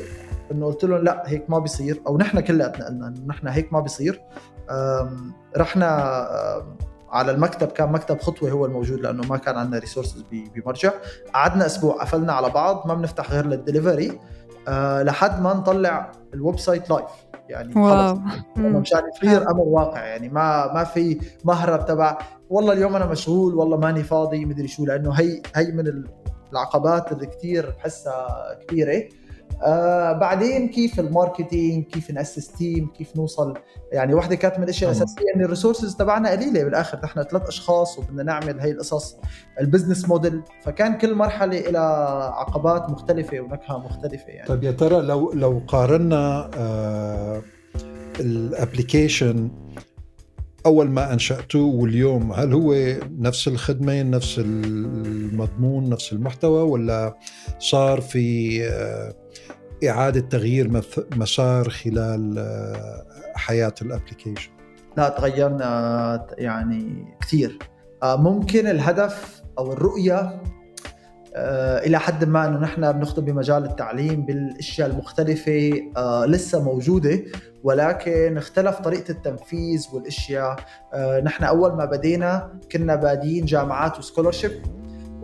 إنه 0.53 0.67
قلت 0.67 0.85
لهم 0.85 1.05
لا 1.05 1.23
هيك 1.27 1.51
ما 1.51 1.59
بيصير. 1.59 2.03
أو 2.07 2.19
نحن 2.19 2.41
كلياتنا 2.41 2.87
قلنا 2.87 3.09
إنه 3.09 3.27
نحن 3.27 3.49
هيك 3.49 3.73
ما 3.73 3.81
بيصير. 3.81 4.21
رحنا 5.57 6.17
على 7.15 7.33
المكتب 7.33 7.69
كان 7.69 7.93
مكتب 7.93 8.21
خطوة 8.21 8.51
هو 8.51 8.67
الموجود 8.67 9.01
لأنه 9.01 9.29
ما 9.29 9.37
كان 9.37 9.57
عندنا 9.57 9.79
resources 9.79 10.25
بمرجع. 10.33 10.93
قعدنا 11.35 11.67
أسبوع 11.67 12.03
قفلنا 12.03 12.33
على 12.33 12.51
بعض 12.51 12.87
ما 12.87 12.95
بنفتح 12.95 13.31
غير 13.31 13.47
للدليفري. 13.47 14.21
أه 14.69 15.03
لحد 15.03 15.43
ما 15.43 15.55
نطلع 15.55 16.13
ال 16.35 16.59
website 16.59 16.91
live 16.91 17.11
يعني 17.49 17.75
خلص. 17.75 18.19
مشان 18.57 19.03
يصير 19.17 19.51
أمر 19.51 19.63
واقع 19.63 20.05
يعني 20.05 20.29
ما 20.29 20.73
ما 20.73 20.85
في 20.85 21.21
مهرب 21.45 21.87
تبع. 21.87 22.19
والله 22.51 22.73
اليوم 22.73 22.97
أنا 22.97 23.07
مشغول 23.07 23.55
والله 23.55 23.77
ماني 23.77 24.03
فاضي 24.03 24.45
مدري 24.45 24.69
شو 24.69 24.85
لأنه 24.87 25.13
هي 25.13 25.43
هي 25.55 25.73
من 25.73 26.05
العقبات 26.53 27.13
اللي 27.13 27.27
كثير 27.27 27.75
بحسها 27.79 28.55
كبيرة. 28.69 29.03
آه 29.65 30.13
بعدين 30.13 30.69
كيف 30.69 31.01
ال 31.01 31.09
marketing 31.09 31.85
كيف 31.85 32.11
نأسس 32.11 32.49
team 32.49 32.87
كيف 32.99 33.17
نوصل؟ 33.17 33.55
يعني 33.93 34.15
واحدة 34.15 34.35
كانت 34.35 34.59
من 34.59 34.65
الأشياء 34.65 34.91
الأساسية 34.91 35.25
إن 35.37 35.45
ال 35.45 35.50
resources 35.50 35.95
تبعنا 35.95 36.31
قليلة 36.31 36.65
بالآخر. 36.65 37.01
نحن 37.05 37.23
ثلاث 37.23 37.49
أشخاص 37.49 37.99
وبدنا 37.99 38.23
نعمل 38.23 38.61
هي 38.61 38.71
القصص 38.71 39.17
ال 39.61 39.66
business 39.66 40.09
model. 40.09 40.43
فكان 40.63 40.99
كل 40.99 41.15
مرحلة 41.15 41.61
لها 41.61 42.25
عقبات 42.25 42.91
مختلفة 42.91 43.41
ونكهة 43.41 43.79
مختلفة 43.79 44.29
يعني. 44.29 44.49
طيب 44.49 44.63
يا 44.65 44.71
ترى 44.71 45.03
لو 45.03 45.33
لو 45.33 45.63
قارنا 45.69 46.51
آه 46.59 47.43
ال 48.21 48.31
application 48.31 49.51
أول 50.67 50.91
ما 50.91 51.13
انشاته 51.13 51.59
واليوم 51.59 52.33
هل 52.33 52.53
هو 52.53 52.75
نفس 53.19 53.49
الخدمه 53.49 54.03
نفس 54.03 54.39
المضمون 54.39 55.89
نفس 55.89 56.13
المحتوى 56.13 56.63
ولا 56.63 57.19
صار 57.59 58.01
في 58.01 58.59
آه 58.69 59.15
إعادة 59.91 60.21
تغيير 60.21 60.83
مسار 61.17 61.69
خلال 61.69 62.39
آه، 62.39 63.05
حياة 63.35 63.75
ال 63.83 63.88
application. 63.88 64.51
لا 64.97 65.09
تغيرنا 65.09 66.27
يعني 66.39 67.15
كثير. 67.21 67.59
آه، 68.03 68.17
ممكن 68.17 68.67
الهدف 68.67 69.43
أو 69.59 69.73
الرؤية 69.73 70.43
آه، 71.37 71.79
إلى 71.79 71.99
حد 71.99 72.25
ما 72.25 72.49
إنه 72.49 72.59
نحن 72.59 72.93
بنخدم 72.93 73.25
بمجال 73.25 73.65
التعليم 73.65 74.25
بالأشياء 74.25 74.91
المختلفة 74.91 75.73
لسه 76.27 76.63
موجودة 76.63 77.23
ولكن 77.63 78.37
اختلف 78.37 78.77
طريقة 78.81 79.11
التنفيذ 79.11 79.87
والأشياء. 79.93 80.57
نحن 81.25 81.45
أول 81.45 81.73
ما 81.73 81.85
بدينا 81.85 82.59
كنا 82.73 82.95
بادين 82.95 83.45
جامعات 83.45 83.99
و 83.99 84.03
scholarship. 84.03 84.53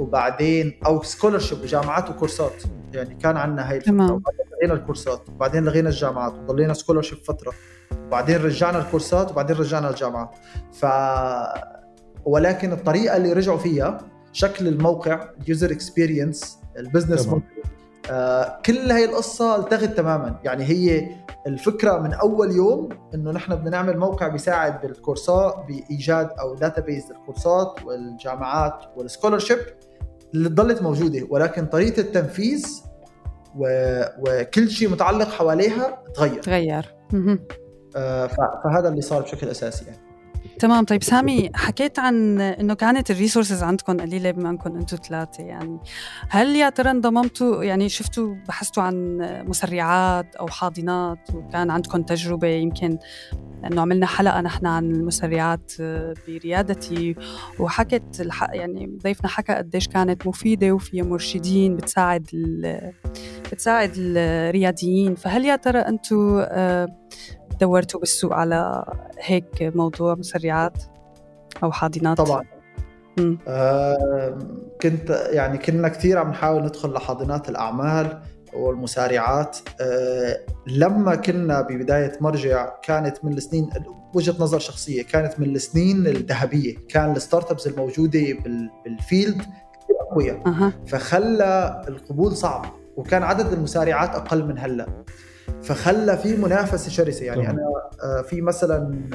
وبعدين 0.00 0.80
أو 0.86 1.02
scholarship 1.02 1.60
وجامعات 1.62 2.10
وكورسات. 2.10 2.62
يعني 2.92 3.14
كان 3.14 3.36
عندنا 3.36 3.70
هاي 3.70 3.76
الفترة. 3.76 4.20
لغينا 4.52 4.74
الكورسات. 4.74 5.28
وبعدين 5.28 5.64
لغينا 5.64 5.88
الجامعات. 5.88 6.32
وضلينا 6.32 6.74
scholarship 6.74 7.18
فترة. 7.18 7.52
وبعدين 8.06 8.36
رجعنا 8.36 8.78
الكورسات. 8.78 9.30
وبعدين 9.30 9.56
رجعنا 9.56 9.90
الجامعات. 9.90 10.30
ف 10.72 10.86
ولكن 12.24 12.72
الطريقة 12.72 13.16
اللي 13.16 13.32
رجعوا 13.32 13.58
فيها 13.58 13.98
شكل 14.32 14.68
الموقع 14.68 15.28
user 15.48 15.70
experience 15.70 16.58
ال 16.78 16.84
business 16.84 17.28
آه 18.10 18.60
كل 18.66 18.90
هاي 18.90 19.04
القصة 19.04 19.56
التغت 19.56 19.96
تماما. 19.96 20.40
يعني 20.44 20.64
هي 20.64 21.08
الفكرة 21.46 21.98
من 21.98 22.12
أول 22.12 22.50
يوم 22.50 22.88
إنه 23.14 23.30
نحن 23.30 23.54
بدنا 23.54 23.70
نعمل 23.70 23.98
موقع 23.98 24.28
بيساعد 24.28 24.80
بالكورسات 24.80 25.64
بإيجاد 25.68 26.30
أو 26.40 26.54
database 26.54 27.12
للكورسات 27.12 27.84
والجامعات 27.84 28.84
وال 28.96 29.06
scholarship 29.06 29.58
اللي 30.34 30.48
ضلت 30.48 30.82
موجودة 30.82 31.26
ولكن 31.30 31.66
طريقة 31.66 32.00
التنفيذ 32.00 32.66
و... 33.56 33.66
وكل 34.18 34.70
شيء 34.70 34.88
متعلق 34.88 35.28
حواليها 35.28 36.02
تغير. 36.14 36.42
تغير. 36.42 36.94
آه 37.96 38.26
فهذا 38.64 38.88
اللي 38.88 39.00
صار 39.00 39.22
بشكل 39.22 39.48
أساسي 39.48 39.84
يعني. 39.84 40.09
تمام. 40.58 40.84
طيب 40.84 41.02
سامي 41.02 41.50
حكيت 41.54 41.98
عن 41.98 42.40
إنه 42.40 42.74
كانت 42.74 43.10
الريسورسز 43.10 43.62
عندكم 43.62 44.00
قليلة 44.00 44.30
بما 44.30 44.50
انكم 44.50 44.76
أنتم 44.76 44.96
ثلاثة 45.08 45.44
يعني 45.44 45.78
هل 46.28 46.56
يا 46.56 46.70
ترى 46.70 46.90
انضممتوا؟ 46.90 47.64
يعني 47.64 47.88
شفتوا 47.88 48.34
بحثتوا 48.48 48.82
عن 48.82 49.18
مسرعات 49.46 50.36
أو 50.36 50.48
حاضنات؟ 50.48 51.18
وكان 51.34 51.70
عندكم 51.70 52.02
تجربة 52.02 52.48
يمكن 52.48 52.98
إنه 53.64 53.80
عملنا 53.80 54.06
حلقة 54.06 54.40
نحن 54.40 54.66
عن 54.66 54.90
المسرعات 54.90 55.72
بريادتي؟ 56.28 57.14
وحكت 57.58 58.26
يعني 58.52 58.98
ضيفنا 59.02 59.28
حكى 59.28 59.52
قديش 59.52 59.88
كانت 59.88 60.26
مفيدة 60.26 60.72
وفيها 60.72 61.04
مرشدين 61.04 61.76
بتساعد 61.76 62.26
بتساعد 63.52 63.92
الرياديين. 63.96 65.14
فهل 65.14 65.44
يا 65.44 65.56
ترى 65.56 65.78
أنتم 65.78 66.44
آه، 66.48 66.88
دورتوا 67.60 68.00
بالسوق 68.00 68.32
على 68.32 68.84
هيك 69.18 69.44
موضوع 69.62 70.14
مسرعات 70.14 70.82
أو 71.62 71.72
حاضنات؟ 71.72 72.16
طبعا. 72.16 72.44
آه 73.48 74.38
كنت 74.82 75.10
يعني 75.30 75.58
كنا 75.58 75.88
كثير 75.88 76.18
عم 76.18 76.30
نحاول 76.30 76.62
ندخل 76.62 76.92
لحاضنات 76.92 77.48
الأعمال 77.48 78.22
والمسارعات. 78.52 79.56
آه 79.80 80.40
لما 80.66 81.14
كنا 81.14 81.60
ببداية 81.60 82.12
مرجع 82.20 82.72
كانت 82.82 83.24
من 83.24 83.32
السنين 83.32 83.70
وجهة 84.14 84.34
نظر 84.38 84.58
شخصية 84.58 85.02
كانت 85.02 85.40
من 85.40 85.56
السنين 85.56 86.06
الذهبية 86.06 86.74
كان 86.88 87.12
الستارت 87.16 87.50
ابس 87.50 87.66
الموجوده 87.66 88.24
بال 88.84 89.01
field 89.01 89.42
أقوياء. 90.00 90.48
أه. 90.48 90.72
فخلى 90.86 91.82
القبول 91.88 92.36
صعب 92.36 92.66
وكان 92.96 93.22
عدد 93.22 93.52
المسرعات 93.52 94.14
أقل 94.14 94.44
من 94.44 94.58
هلأ. 94.58 94.86
فخلى 95.62 96.16
في 96.16 96.36
منافسة 96.36 96.90
شرسة. 96.90 97.24
يعني 97.24 97.42
طبعاً. 97.42 97.50
أنا 97.50 97.62
آه، 98.02 98.22
في 98.22 98.40
مثلا 98.40 99.08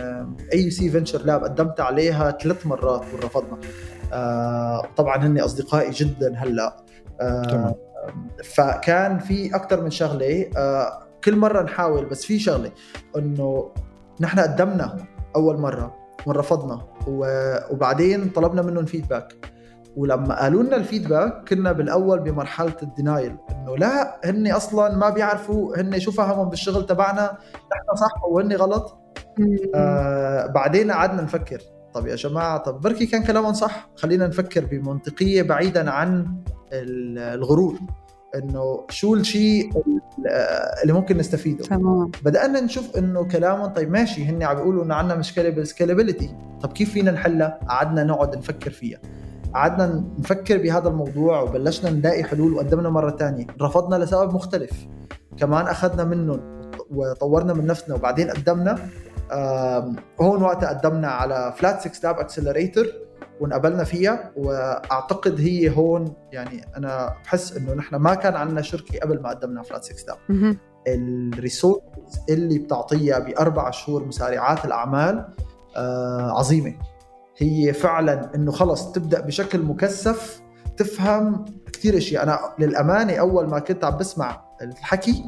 AC 0.54 0.90
Venture 0.90 1.22
Lab 1.22 1.44
قدمت 1.44 1.80
عليها 1.80 2.32
ثلاث 2.32 2.66
مرات 2.66 3.04
ورفضنا 3.14 3.58
آه، 4.14 4.86
طبعا 4.98 5.18
هن 5.18 5.40
أصدقائي 5.40 5.92
جدا 5.92 6.36
هلأ. 6.38 6.78
آه،. 7.22 7.76
فكان 8.44 9.20
في 9.20 9.56
أكثر 9.56 9.82
من 9.84 9.90
شغلة. 9.90 10.50
آه، 10.58 11.00
كل 11.24 11.36
مرة 11.36 11.62
نحاول 11.62 12.06
بس 12.06 12.26
في 12.26 12.40
شغلة 12.40 12.72
إنه 13.18 13.72
نحن 14.22 14.40
قدمنا 14.40 14.98
أول 15.36 15.58
مرة 15.58 15.96
ورفضنا 16.26 16.82
وبعدين 17.08 18.30
طلبنا 18.30 18.62
منهم 18.62 18.86
فيدباك 18.86 19.55
ولما 19.96 20.40
قالوا 20.42 20.64
لنا 20.64 20.76
الفيدباك 20.76 21.50
كنا 21.50 21.72
بالأول 21.72 22.20
بمرحلة 22.20 22.76
الدينايل 22.84 23.36
إنه 23.52 23.78
لا 23.78 24.20
هن 24.26 24.52
أصلا 24.52 24.96
ما 24.98 25.10
بيعرفوا 25.10 25.82
هن 25.82 26.00
شو 26.00 26.12
فهمهم 26.12 26.50
بالشغل 26.50 26.86
تبعنا 26.86 27.24
نحن 27.56 27.96
صح 27.96 28.24
وهن 28.32 28.54
غلط. 28.54 28.98
آه 29.76 30.46
بعدين 30.48 30.92
قعدنا 30.92 31.22
نفكر 31.22 31.62
طب 31.94 32.08
يا 32.08 32.16
جماعة 32.16 32.58
طب 32.58 32.82
بركي 32.82 33.06
كان 33.06 33.24
كلامهم 33.24 33.54
صح 33.54 33.90
خلينا 33.96 34.28
نفكر 34.28 34.66
بمنطقية 34.66 35.42
بعيدا 35.42 35.92
عن 35.92 36.26
ال- 36.74 37.20
الغرور 37.20 37.80
إنه 38.36 38.86
شو 38.90 39.14
الشيء 39.14 39.70
ال- 39.70 40.28
اللي 40.84 40.94
ممكن 40.94 41.18
نستفيده. 41.18 41.64
تمام. 41.66 42.12
بدأنا 42.24 42.60
نشوف 42.60 42.98
إنه 42.98 43.24
كلامهم 43.24 43.66
طيب 43.74 43.92
ماشي 43.92 44.26
هن 44.26 44.44
عم 44.44 44.56
بيقولوا 44.56 44.84
إنه 44.84 44.96
عندنا 44.96 45.16
مشكلة 45.16 45.50
بال 45.50 45.63
scalability 45.63 46.36
طب 46.62 46.74
كيف 46.74 46.92
فينا 46.92 47.12
نحلها؟ 47.12 47.60
قعدنا 47.70 48.04
نقعد 48.04 48.38
نفكر 48.38 48.72
فيها. 48.72 49.00
قعدنا 49.56 50.04
نفكر 50.20 50.58
بهذا 50.58 50.88
الموضوع 50.90 51.42
وبلشنا 51.42 51.90
نلاقي 51.90 52.24
حلول 52.24 52.54
وقدمنا 52.54 52.90
مرة 52.90 53.10
تانية. 53.10 53.48
رفضنا 53.62 53.96
لسبب 53.96 54.34
مختلف. 54.34 54.88
كمان 55.38 55.68
أخذنا 55.68 56.04
منهم 56.04 56.40
وطورنا 56.92 57.54
من 57.54 57.66
نفسنا 57.66 57.96
وبعدين 57.96 58.30
قدمنا 58.30 58.80
هون 60.22 60.44
وقتها 60.44 60.70
قدمنا 60.70 61.08
على 61.08 61.54
Flat6Labs 61.58 62.20
accelerator 62.20 62.86
وانقبلنا 63.42 63.84
فيها 63.84 64.32
وأعتقد 64.38 65.42
هي 65.42 65.78
هون 65.78 66.14
يعني 66.32 66.66
أنا 66.78 67.16
بحس 67.24 67.58
إنه 67.58 67.74
نحن 67.74 67.96
ما 67.96 68.16
كان 68.16 68.36
عندنا 68.36 68.62
شركة 68.62 69.00
قبل 69.00 69.22
ما 69.22 69.30
قدمنا 69.30 69.62
Flat6Labs. 69.62 70.58
ال 70.88 70.97
resources 70.97 71.82
اللي 72.30 72.60
بتعطيها 72.60 73.20
بأربع 73.20 73.72
شهور 73.72 74.06
مسرعات 74.06 74.66
الأعمال 74.66 75.26
آه 75.78 76.32
عظيمة. 76.40 76.74
هي 77.38 77.74
فعلا 77.74 78.36
إنه 78.36 78.52
خلص 78.52 78.92
تبدأ 78.92 79.20
بشكل 79.22 79.62
مكثف 79.62 80.42
تفهم 80.78 81.46
كثير 81.74 81.98
أشياء. 81.98 82.24
أنا 82.24 82.40
للأمانة 82.60 83.16
أول 83.16 83.48
ما 83.50 83.60
كنت 83.60 83.84
عم 83.84 83.98
بسمع 83.98 84.42
الحكي 84.62 85.24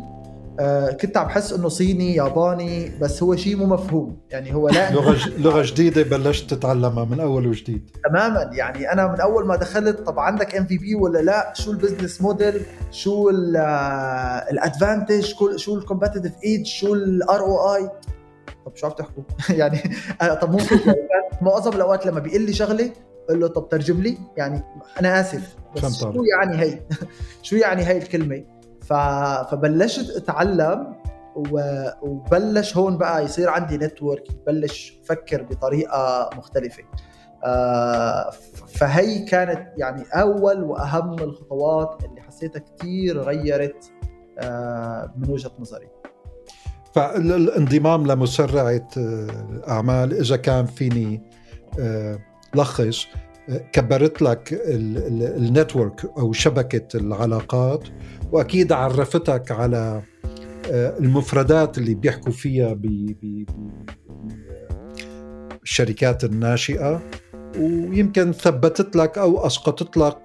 آه 0.59 0.91
كنت 0.91 1.17
عم 1.17 1.25
بحس 1.27 1.53
إنه 1.53 1.69
صيني 1.69 2.15
ياباني 2.15 2.91
بس 3.01 3.23
هو 3.23 3.35
شيء 3.35 3.55
مو 3.55 3.65
مفهوم. 3.65 4.17
يعني 4.29 4.53
هو 4.53 4.69
لا. 4.69 4.91
لغة 4.95 5.17
لغة 5.37 5.61
جديدة 5.65 6.03
بلشت 6.03 6.53
تتعلمها 6.53 7.05
من 7.05 7.19
أول 7.19 7.47
وجديد. 7.47 7.89
تماما. 8.09 8.49
يعني 8.53 8.91
أنا 8.91 9.07
من 9.07 9.21
أول 9.21 9.47
ما 9.47 9.55
دخلت 9.55 9.99
طب 9.99 10.19
عندك 10.19 10.55
MVP 10.55 10.95
ولا 10.95 11.19
لا؟ 11.19 11.53
شو 11.55 11.71
ال 11.71 11.77
business 11.77 12.21
model 12.21 12.62
شو 12.91 13.29
ال 14.51 14.60
advantage 14.60 15.33
شو 15.55 15.75
ال 15.75 15.80
competitive 15.80 16.33
edge 16.43 16.65
شو 16.65 16.93
ال 16.93 17.39
ROI 17.39 17.89
طب 18.67 18.75
شو 18.75 18.88
عم 18.88 18.93
تحكوا 18.93 19.24
يعني 19.50 19.79
أنا 20.21 20.33
طب 20.33 20.51
ممكن 20.51 20.79
معظم 21.41 21.74
الأوقات 21.74 22.05
لما 22.05 22.19
بيقول 22.19 22.41
لي 22.41 22.53
شغله 22.53 22.91
بقول 23.27 23.39
له 23.39 23.47
طب 23.47 23.69
ترجم 23.69 24.01
لي. 24.01 24.17
يعني 24.38 24.63
أنا 25.00 25.19
آسف 25.19 25.55
بس 25.75 26.00
شو. 26.00 26.24
يعني 26.24 26.57
هي؟ 26.57 26.79
شو 27.47 27.55
يعني 27.55 27.83
هي 27.86 27.97
الكلمة؟ 27.97 28.43
ف... 28.81 28.93
فبلشت 29.51 30.15
أتعلم. 30.15 30.95
وبلش 32.01 32.77
هون 32.77 32.97
بقى 32.97 33.23
يصير 33.25 33.49
عندي 33.49 33.77
network 33.77 34.23
بلش 34.47 34.99
أفكر 35.03 35.43
بطريقة 35.43 36.30
مختلفة. 36.38 36.84
آه، 37.43 38.30
فهي 38.67 39.25
كانت 39.25 39.73
يعني 39.77 40.03
أول 40.13 40.63
وأهم 40.63 41.13
الخطوات 41.13 42.03
اللي 42.06 42.21
حسيتها 42.21 42.60
كثير 42.60 43.19
غيرت 43.21 43.91
آه، 44.39 45.13
من 45.17 45.30
وجهة 45.30 45.51
نظري. 45.60 45.89
فالانضمام 46.97 48.07
لمسرعة 48.07 48.88
آه، 48.97 49.27
أعمال 49.67 50.13
إذا 50.13 50.36
كان 50.38 50.65
فيني 50.65 51.21
آه، 51.79 52.19
لخص 52.55 53.05
آه، 53.49 53.57
كبرت 53.57 54.21
لك 54.21 54.53
ال- 54.53 54.97
ال- 54.97 55.36
النتورك 55.45 56.05
أو 56.17 56.33
شبكة 56.33 56.97
العلاقات 56.97 57.83
وأكيد 58.31 58.71
عرفتك 58.71 59.51
على 59.51 60.01
المفردات 60.69 61.77
اللي 61.77 61.95
بيحكوا 61.95 62.31
فيها 62.31 62.73
ب- 62.73 62.81
ب- 62.81 63.45
ب- 63.45 63.88
الشركات 65.63 66.23
الناشئة 66.23 67.01
ويمكن 67.60 68.31
ثبتت 68.31 68.95
لك 68.95 69.17
أو 69.17 69.47
أسقطت 69.47 69.97
لك 69.97 70.17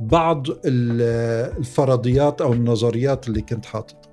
بعض 0.00 0.46
ال- 0.50 1.54
الفرضيات 1.58 2.40
أو 2.40 2.52
النظريات 2.52 3.28
اللي 3.28 3.42
كنت 3.42 3.66
حاططها. 3.66 4.07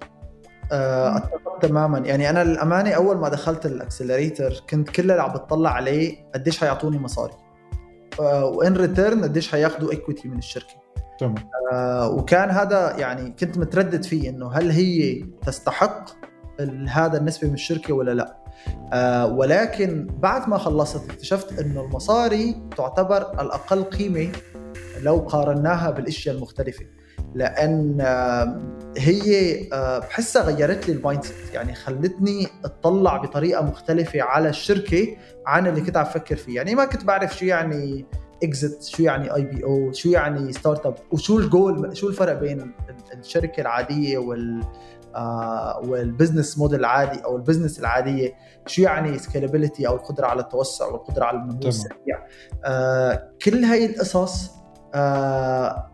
أتفق 0.72 1.60
تماما. 1.62 2.00
يعني 2.00 2.30
أنا 2.30 2.44
للأمانة 2.44 2.92
أول 2.92 3.18
ما 3.18 3.30
دخلت 3.30 3.66
ال 3.66 3.74
accelerator 3.74 4.64
كنت 4.70 4.90
كل 4.90 5.12
اللي 5.12 5.22
عم 5.22 5.34
بتطلع 5.34 5.70
عليه 5.70 6.32
قديش 6.36 6.60
حيعطوني 6.60 7.00
مصاري. 7.00 7.34
آه، 8.20 8.46
و 8.46 8.55
in 8.55 8.74
return 8.74 9.24
قديش 9.24 9.52
حياخذوا 9.52 9.92
equity 9.92 10.28
من 10.28 10.38
الشركة. 10.38 10.86
تمام. 11.20 11.36
آه، 11.74 12.10
وكان 12.10 12.50
هذا 12.50 12.96
يعني 12.98 13.36
كنت 13.40 13.58
متردد 13.58 14.04
فيه 14.04 14.30
إنه 14.30 14.52
هل 14.52 14.72
هي 14.72 15.26
تستحق 15.46 16.10
هذا 16.88 17.18
النسبة 17.18 17.48
من 17.48 17.54
الشركة 17.54 17.94
ولا 17.94 18.12
لا. 18.12 18.38
آه، 18.94 19.28
ولكن 19.28 20.08
بعد 20.20 20.50
ما 20.50 20.58
خلصت 20.58 21.10
اكتشفت 21.10 21.60
إنه 21.60 21.82
المصاري 21.82 22.62
تعتبر 22.78 23.42
الأقل 23.42 23.84
قيمة 23.84 24.32
لو 25.02 25.18
قارناها 25.18 25.90
بالأشياء 25.90 26.36
المختلفة. 26.36 26.86
لأن 27.36 28.02
هي 28.98 29.58
بحسها 30.00 30.44
غيرت 30.44 30.88
لي 30.90 30.94
ال 30.96 31.24
mindset 31.24 31.54
يعني 31.54 31.76
خلتني 31.76 32.48
أطلع 32.66 33.18
بطريقة 33.18 33.62
مختلفة 33.64 34.22
على 34.22 34.50
الشركة 34.50 35.08
عن 35.48 35.68
اللي 35.68 35.82
كنت 35.82 35.98
عم 35.98 36.04
بفكر 36.04 36.36
فيه. 36.36 36.56
يعني 36.56 36.76
ما 36.76 36.86
كنت 36.86 37.04
بعرف 37.04 37.38
شو 37.38 37.46
يعني 37.46 38.06
exit 38.46 38.84
شو 38.84 39.04
يعني 39.04 39.36
IPO 39.36 39.92
شو 39.92 40.10
يعني 40.10 40.54
startup 40.54 40.96
وشو 41.12 41.40
الجول 41.40 41.98
شو 41.98 42.08
الفرق 42.08 42.34
بين 42.40 42.62
ال- 42.62 42.72
الشركة 43.20 43.62
العادية 43.62 44.18
وال 44.18 44.64
وال 45.84 45.98
business 45.98 46.58
model 46.58 46.80
العادي 46.80 47.24
أو 47.26 47.36
ال 47.36 47.40
business 47.40 47.80
العادية. 47.80 48.34
شو 48.66 48.82
يعني 48.82 49.18
scalability 49.18 49.88
أو 49.88 49.96
القدرة 49.96 50.28
على 50.28 50.42
التوسع 50.42 50.86
والقدرة 50.86 51.26
على 51.26 51.38
النمو. 51.38 51.60
السريع. 51.68 52.26
آه 52.66 53.30
كل 53.46 53.64
هاي 53.64 53.86
القصص 53.86 54.52
آه 54.96 55.92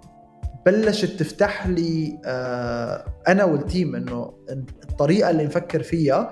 بلشت 0.65 1.19
تفتح 1.19 1.67
لي 1.67 2.19
آه 2.25 3.05
أنا 3.27 3.43
وال 3.43 3.61
team 3.61 3.95
إنه 3.95 4.33
الطريقة 4.89 5.29
اللي 5.29 5.45
نفكر 5.45 5.83
فيها 5.83 6.29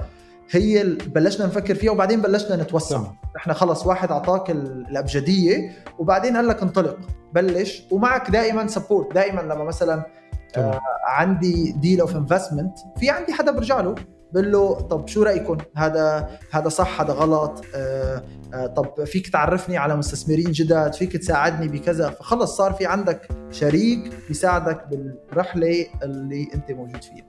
هي 0.51 0.83
بلشنا 0.83 1.45
نفكر 1.45 1.75
فيها 1.75 1.91
وبعدين 1.91 2.21
بلشنا 2.21 2.55
نتوسع. 2.55 3.01
إحنا 3.37 3.53
خلص 3.53 3.85
واحد 3.85 4.11
أعطاك 4.11 4.51
ال- 4.51 4.85
الأبجدية 4.89 5.71
وبعدين 5.99 6.35
قال 6.35 6.47
لك 6.47 6.61
انطلق 6.61 6.97
بلش. 7.33 7.83
ومعك 7.91 8.29
دائما 8.31 8.67
support 8.67 9.13
دائما 9.13 9.41
لما 9.41 9.63
مثلا 9.63 10.05
تمام. 10.53 10.79
عندي 11.07 11.71
deal 11.71 12.01
of 12.01 12.15
investment 12.15 12.73
في 12.99 13.09
عندي 13.09 13.33
حدا 13.33 13.51
برجع 13.51 13.81
له. 13.81 13.95
بقول 14.33 14.51
له 14.51 14.73
طب 14.73 15.07
شو 15.07 15.23
رايكم 15.23 15.57
هذا 15.75 16.29
هذا 16.51 16.69
صح 16.69 17.01
هذا 17.01 17.13
غلط 17.13 17.63
آه 17.75 18.23
آه 18.53 18.67
طب 18.67 19.03
فيك 19.05 19.29
تعرفني 19.29 19.77
على 19.77 19.95
مستثمرين 19.95 20.51
جدد 20.51 20.93
فيك 20.93 21.17
تساعدني 21.17 21.67
بكذا. 21.67 22.09
فخلص 22.09 22.57
صار 22.57 22.73
في 22.73 22.85
عندك 22.85 23.27
شريك 23.51 24.11
بيساعدك 24.27 24.87
بالرحلة 24.91 25.85
اللي 26.03 26.47
أنت 26.55 26.71
موجود 26.71 27.03
فيها. 27.03 27.25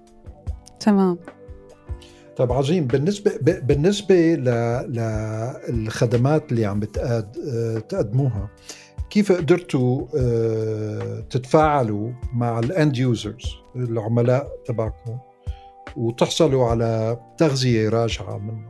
تمام. 0.81 1.19
طيب 2.37 2.53
عظيم. 2.53 2.87
بالنسبة 2.87 3.31
ب- 3.43 3.67
بالنسبة 3.67 4.15
للخدمات 5.69 6.53
اللي 6.53 6.65
عم 6.67 6.81
آه، 6.99 7.25
تقدموها 7.89 8.49
كيف 9.11 9.33
قدرتوا 9.33 10.07
تتفاعلوا 11.21 12.11
مع 12.35 12.59
ال 12.59 12.68
end 12.68 12.97
users 12.97 13.55
العملاء 13.77 14.49
تبعكم؟ 14.67 15.19
وتحصلوا 15.97 16.67
على 16.67 17.21
تغذية 17.39 17.89
راجعة 17.89 18.39
منهم 18.39 18.69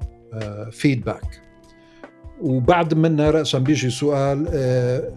feedback 0.71 1.51
وبعد 2.41 2.95
منها 2.95 3.31
راسا 3.31 3.59
بيجي 3.59 3.91
سؤال 3.91 4.49
آه، 4.53 5.13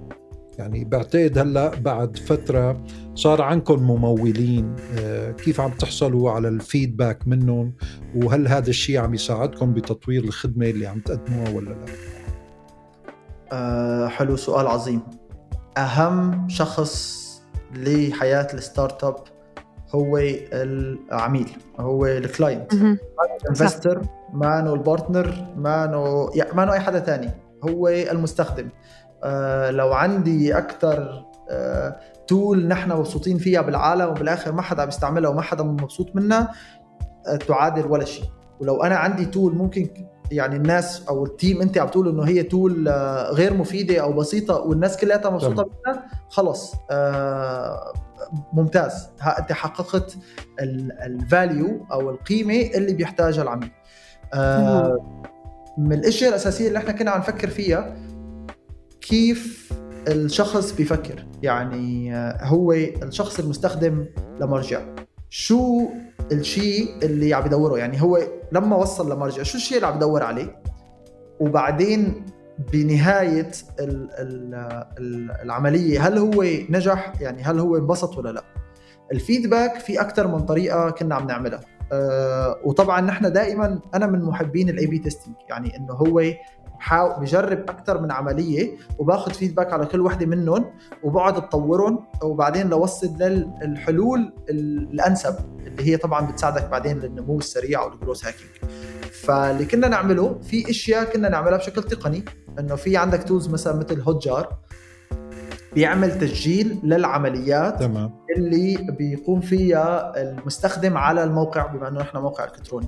يعني 0.57 0.83
بعتقد 0.83 1.37
هلأ 1.37 1.75
بعد 1.75 2.17
فترة 2.17 2.83
صار 3.15 3.41
عندكم 3.41 3.83
ممولين 3.83 4.75
آه، 4.99 5.31
كيف 5.31 5.61
عم 5.61 5.71
تحصلوا 5.71 6.31
على 6.31 6.47
ال 6.47 6.56
feedback 6.56 7.27
منهم؟ 7.27 7.73
وهل 8.15 8.47
هذا 8.47 8.69
الشيء 8.69 8.97
عم 8.99 9.13
يساعدكم 9.13 9.73
بتطوير 9.73 10.23
الخدمة 10.23 10.65
اللي 10.65 10.87
عم 10.87 10.99
تقدموها 10.99 11.49
ولا 11.49 11.69
لا؟ 11.69 11.85
آه 13.51 14.07
حلو 14.07 14.35
سؤال 14.35 14.67
عظيم. 14.67 15.01
أهم 15.77 16.49
شخص 16.49 17.23
لحياة 17.75 18.47
ال 18.53 19.03
startup 19.03 19.15
هو 19.95 20.17
العميل 20.53 21.49
هو 21.79 22.05
ال 22.05 22.15
client 22.15 22.73
investor 23.49 24.01
مانو 24.33 24.73
ال 24.73 24.82
partner 24.82 25.45
مانو 25.57 26.31
يعني 26.35 26.53
مانو 26.53 26.73
أي 26.73 26.79
حدا 26.79 26.99
تاني. 26.99 27.29
هو 27.69 27.87
المستخدم. 27.87 28.69
آه 29.23 29.71
لو 29.71 29.93
عندي 29.93 30.57
أكثر 30.57 31.25
آه 31.51 31.95
tool 32.27 32.67
نحن 32.67 32.91
مبسوطين 32.91 33.37
فيها 33.37 33.61
بالعالم 33.61 34.09
وبالآخر 34.09 34.51
ما 34.51 34.61
حدا 34.61 34.85
بيستعملها 34.85 35.29
وما 35.29 35.41
حدا 35.41 35.63
مبسوط 35.63 36.15
منها 36.15 36.51
آه 37.27 37.35
تعادل 37.35 37.85
ولا 37.85 38.05
شيء. 38.05 38.25
ولو 38.59 38.83
أنا 38.83 38.95
عندي 38.95 39.25
tool 39.25 39.55
ممكن 39.55 39.89
يعني 40.31 40.55
الناس 40.55 41.07
أو 41.09 41.25
ال 41.25 41.33
team 41.33 41.61
أنت 41.61 41.77
عم 41.77 41.87
تقول 41.87 42.09
إنه 42.09 42.23
هي 42.23 42.43
tool 42.43 42.87
آه، 42.87 43.31
غير 43.31 43.53
مفيدة 43.53 44.01
أو 44.01 44.13
بسيطة 44.13 44.55
والناس 44.59 44.97
كلها 44.97 45.29
مبسوطه 45.29 45.69
منها 45.87 46.05
خلص 46.29 46.73
آه 46.91 47.93
ممتاز. 48.53 49.07
أنت 49.39 49.51
حققت 49.51 50.17
ال 51.05 51.19
value 51.19 51.85
أو 51.91 52.09
القيمة 52.09 52.61
اللي 52.75 52.93
بيحتاجها 52.93 53.41
العميل. 53.43 53.71
آه 54.33 55.23
من 55.77 55.93
الأشياء 55.93 56.29
الأساسية 56.29 56.67
اللي 56.67 56.79
إحنا 56.79 56.91
كنا 56.91 57.11
عم 57.11 57.19
نفكر 57.19 57.47
فيها 57.49 57.95
كيف 59.01 59.73
الشخص 60.07 60.71
بيفكر؟ 60.71 61.25
يعني 61.43 62.15
هو 62.41 62.71
الشخص 62.73 63.39
المستخدم 63.39 64.05
لمرجع 64.41 64.81
شو 65.35 65.89
الشيء 66.31 66.95
اللي 67.03 67.33
عم 67.33 67.45
يدوره؟ 67.45 67.77
يعني 67.77 68.01
هو 68.01 68.19
لما 68.51 68.75
وصل 68.75 69.11
لمرجع 69.11 69.43
شو 69.43 69.57
الشيء 69.57 69.77
اللي 69.77 69.87
عم 69.87 69.95
يدور 69.95 70.23
عليه؟ 70.23 70.61
وبعدين 71.39 72.25
بنهاية 72.73 73.51
العملية 75.43 76.07
هل 76.07 76.17
هو 76.17 76.43
نجح؟ 76.69 77.13
يعني 77.21 77.43
هل 77.43 77.59
هو 77.59 77.77
انبسط 77.77 78.17
ولا 78.17 78.29
لا؟ 78.29 78.43
ال 79.11 79.19
feedback 79.19 79.79
في 79.79 80.01
أكثر 80.01 80.27
من 80.27 80.39
طريقة 80.39 80.89
كنا 80.89 81.15
عم 81.15 81.27
نعملها. 81.27 81.59
أه 81.91 82.59
وطبعا 82.63 83.01
نحن 83.01 83.31
دائما 83.31 83.79
أنا 83.95 84.07
من 84.07 84.21
محبين 84.21 84.69
ال 84.69 84.85
A/B 84.85 84.99
testing 84.99 85.35
يعني 85.49 85.77
إنه 85.77 85.93
هو 85.93 86.23
بحاول 86.83 87.21
بجرب 87.21 87.59
أكثر 87.69 88.01
من 88.01 88.11
عملية 88.11 88.77
وباخذ 88.99 89.33
feedback 89.33 89.73
على 89.73 89.85
كل 89.85 90.01
وحدة 90.01 90.25
منهم 90.25 90.65
وبقعد 91.03 91.37
أطورهم 91.37 92.05
وبعدين 92.23 92.69
لوصل 92.69 93.07
للحلول 93.19 94.33
الأنسب 94.49 95.35
اللي 95.67 95.91
هي 95.91 95.97
طبعا 95.97 96.31
بتساعدك 96.31 96.69
بعدين 96.69 96.99
للنمو 96.99 97.37
السريع 97.37 97.83
وال 97.83 97.94
growth 97.94 98.25
hacking 98.25 98.49
فاللي 99.11 99.65
كنا 99.65 99.87
نعمله 99.87 100.39
في 100.41 100.69
أشياء 100.69 101.03
كنا 101.03 101.29
نعملها 101.29 101.57
بشكل 101.57 101.83
تقني 101.83 102.25
إنه 102.59 102.75
في 102.75 102.97
عندك 102.97 103.23
tools 103.23 103.47
مثلا 103.49 103.75
مثل 103.75 104.01
Hotjar 104.01 104.57
بيعمل 105.73 106.19
تسجيل 106.19 106.79
للعمليات 106.83 107.79
تمام. 107.79 108.11
اللي 108.37 108.77
بيقوم 108.91 109.41
فيها 109.41 110.21
المستخدم 110.21 110.97
على 110.97 111.23
الموقع 111.23 111.65
بما 111.65 111.87
إنه 111.87 111.99
نحن 111.99 112.17
موقع 112.17 112.43
إلكتروني. 112.43 112.87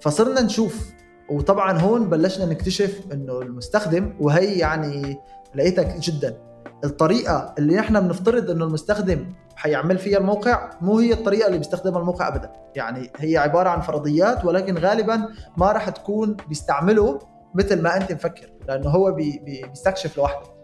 فصرنا 0.00 0.40
نشوف 0.40 0.90
وطبعا 1.30 1.78
هون 1.78 2.08
بلشنا 2.08 2.46
نكتشف 2.46 3.00
إنه 3.12 3.40
المستخدم 3.40 4.14
وهي 4.20 4.58
يعني 4.58 5.20
لقيتها 5.54 5.96
جدا. 5.98 6.36
الطريقة 6.84 7.54
اللي 7.58 7.76
نحن 7.76 8.00
بنفترض 8.00 8.50
إنه 8.50 8.64
المستخدم 8.64 9.34
حيعمل 9.56 9.98
فيها 9.98 10.18
الموقع 10.18 10.70
مو 10.80 10.98
هي 10.98 11.12
الطريقة 11.12 11.46
اللي 11.46 11.58
بيستخدمها 11.58 12.00
الموقع 12.00 12.28
ابدا. 12.28 12.52
يعني 12.74 13.10
هي 13.16 13.36
عبارة 13.36 13.68
عن 13.68 13.80
فرضيات 13.80 14.44
ولكن 14.44 14.78
غالبا 14.78 15.28
ما 15.56 15.72
راح 15.72 15.88
تكون 15.88 16.36
بيستعمله 16.48 17.18
مثل 17.54 17.82
ما 17.82 17.96
أنت 17.96 18.12
مفكر 18.12 18.52
لأنه 18.68 18.88
هو 18.90 19.12
بي 19.12 19.42
بيستكشف 19.44 20.16
لوحده. 20.18 20.58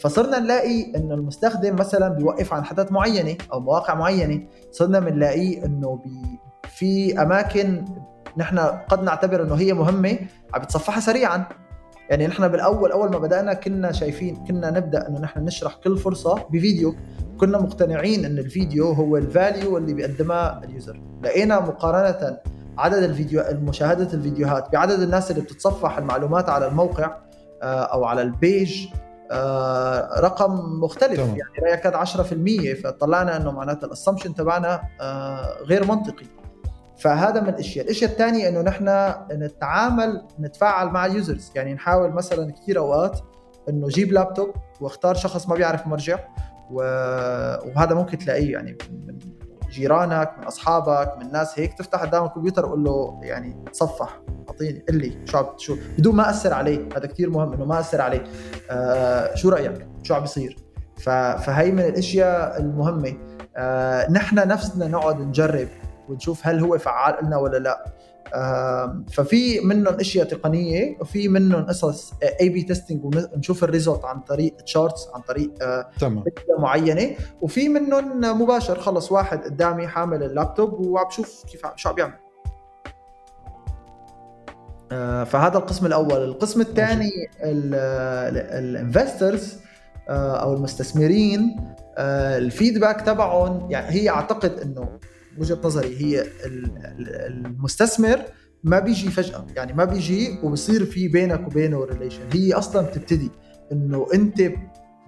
فصرنا 0.00 0.38
نلاقي 0.38 0.96
إنه 0.96 1.14
المستخدم 1.14 1.74
مثلا 1.74 2.08
بيوقف 2.08 2.54
عن 2.54 2.64
حدث 2.64 2.92
معينة 2.92 3.36
أو 3.52 3.60
مواقع 3.60 3.94
معينة 3.94 4.46
صرنا 4.72 5.00
بنلاقيه 5.00 5.64
إنه 5.64 6.00
بي 6.04 6.38
في 6.68 7.22
أماكن 7.22 7.84
نحن 8.38 8.58
قد 8.58 9.02
نعتبر 9.02 9.42
إنه 9.42 9.54
هي 9.54 9.72
مهمة 9.72 10.18
عم 10.54 10.62
بتصفحها 10.62 11.00
سريعا. 11.00 11.44
يعني 12.10 12.26
نحن 12.26 12.48
بالأول 12.48 12.92
أول 12.92 13.10
ما 13.10 13.18
بدأنا 13.18 13.54
كنا 13.54 13.92
شايفين 13.92 14.36
كنا 14.36 14.70
نبدأ 14.70 15.08
إنه 15.08 15.20
نحن 15.20 15.44
نشرح 15.44 15.74
كل 15.74 15.98
فرصة 15.98 16.34
بفيديو. 16.50 16.94
كنا 17.40 17.58
مقتنعين 17.58 18.24
إن 18.24 18.38
الفيديو 18.38 18.92
هو 18.92 19.16
ال 19.16 19.26
value 19.26 19.78
اللي 19.78 19.94
بيقدمها 19.94 20.60
ال 20.64 20.70
user. 20.70 21.00
لقينا 21.22 21.60
مقارنة 21.60 22.38
عدد 22.78 23.02
الفيديو 23.02 23.44
مشاهدة 23.52 24.12
الفيديوهات 24.14 24.72
بعدد 24.72 25.00
الناس 25.00 25.30
اللي 25.30 25.42
بتتصفح 25.42 25.98
المعلومات 25.98 26.48
على 26.48 26.68
الموقع 26.68 27.16
آه، 27.62 27.82
أو 27.82 28.04
على 28.04 28.22
ال 28.22 28.35
page 28.35 28.86
آه، 29.30 30.20
رقم 30.20 30.80
مختلف. 30.80 31.20
طبعا. 31.20 31.28
يعني 31.28 31.52
لا 31.62 31.74
يكاد 31.74 31.94
10% 31.94 32.74
فطلعنا 32.74 33.36
إنه 33.36 33.50
معناتها 33.50 33.86
ال 33.86 33.90
assumption 33.90 34.34
تبعنا 34.34 34.82
آه، 35.00 35.62
غير 35.62 35.86
منطقي. 35.86 36.26
فهذا 36.98 37.40
من 37.40 37.48
الاشياء، 37.48 37.84
الاشياء 37.84 38.10
الثانية 38.10 38.48
إنه 38.48 38.60
نحن 38.60 39.14
نتعامل 39.32 40.22
نتفاعل 40.40 40.88
مع 40.88 41.06
ال 41.06 41.14
users 41.14 41.52
يعني 41.54 41.74
نحاول 41.74 42.12
مثلا 42.12 42.52
كثير 42.52 42.78
أوقات 42.78 43.20
إنه 43.68 43.88
جيب 43.88 44.12
لابتوب 44.12 44.50
واختار 44.80 45.14
شخص 45.14 45.48
ما 45.48 45.54
بيعرف 45.54 45.86
مرجع 45.86 46.18
وهذا 46.70 47.94
ممكن 47.94 48.18
تلاقيه 48.18 48.52
يعني 48.52 48.78
من 48.90 49.18
جيرانك 49.70 50.34
من 50.38 50.44
أصحابك 50.44 51.18
من 51.18 51.32
ناس 51.32 51.58
هيك. 51.58 51.78
تفتح 51.78 52.02
قدام 52.02 52.24
الكمبيوتر 52.24 52.66
وقول 52.66 52.84
له 52.84 53.20
يعني 53.22 53.64
تصفح 53.72 54.20
أعطيني 54.48 54.84
قل 54.88 54.96
لي 54.96 55.18
شو 55.24 55.38
عم 55.38 55.46
شو 55.56 55.76
بدون 55.98 56.16
ما 56.16 56.30
أثر 56.30 56.54
عليه. 56.54 56.88
هذا 56.96 57.06
كثير 57.06 57.30
مهم 57.30 57.52
إنه 57.52 57.64
ما 57.64 57.80
أثر 57.80 58.00
عليه. 58.00 58.24
آه 58.70 59.34
شو 59.34 59.48
رأيك؟ 59.48 59.86
شو 60.02 60.14
عم 60.14 60.20
بيصير؟ 60.20 60.56
فهي 61.38 61.70
من 61.70 61.82
الأشياء 61.82 62.60
المهمة. 62.60 63.16
آه 63.56 64.10
نحن 64.10 64.36
نفسنا 64.48 64.88
نقعد 64.88 65.20
نجرب 65.20 65.68
ونشوف 66.10 66.46
هل 66.46 66.60
هو 66.60 66.78
فعال 66.78 67.26
لنا 67.26 67.36
ولا 67.36 67.58
لا. 67.58 67.84
ففي 69.12 69.60
منهم 69.60 69.94
أشياء 69.94 70.26
تقنية 70.26 70.98
وفي 71.00 71.28
منهم 71.28 71.66
قصص 71.66 72.12
A/B 72.40 72.62
testing 72.62 73.04
ونشوف 73.04 73.64
ال 73.64 73.70
result 73.70 74.04
عن 74.04 74.20
طريق 74.20 74.56
charts 74.56 75.08
عن 75.14 75.20
طريق 75.20 75.50
آه، 75.62 75.88
تمام. 76.00 76.24
معينة. 76.58 77.16
وفي 77.40 77.68
منهم 77.68 78.20
مباشر 78.42 78.80
خلص 78.80 79.12
واحد 79.12 79.44
قدامي 79.44 79.86
حامل 79.86 80.22
اللابتوب 80.22 80.72
وعم 80.72 81.06
بشوف 81.06 81.44
كيف 81.46 81.62
شو 81.76 81.88
عم 81.88 81.94
بيعمل. 81.94 82.14
آه، 84.92 85.24
فهذا 85.24 85.58
القسم 85.58 85.86
الأول. 85.86 86.24
القسم 86.24 86.60
الثاني 86.60 87.10
ال 87.42 87.64
investors 87.64 89.58
آه، 90.08 90.36
أو 90.36 90.54
المستثمرين 90.54 91.56
ال 91.98 92.09
feedback 92.09 93.00
تبعهم 93.00 93.70
يعني 93.70 93.90
هي 93.90 94.08
أعتقد 94.08 94.58
إنه 94.58 94.88
وجهة 95.40 95.58
نظري 95.64 95.96
هي 95.96 96.26
المستثمر 97.26 98.20
ما 98.64 98.78
بيجي 98.78 99.10
فجأة. 99.10 99.46
يعني 99.56 99.72
ما 99.72 99.84
بيجي 99.84 100.38
وبصير 100.42 100.84
في 100.84 101.08
بينك 101.08 101.46
وبينه 101.46 101.84
relation 101.84 102.22
هي 102.32 102.52
أصلا 102.52 102.82
بتبتدي 102.82 103.30
إنه 103.72 104.06
أنت 104.14 104.42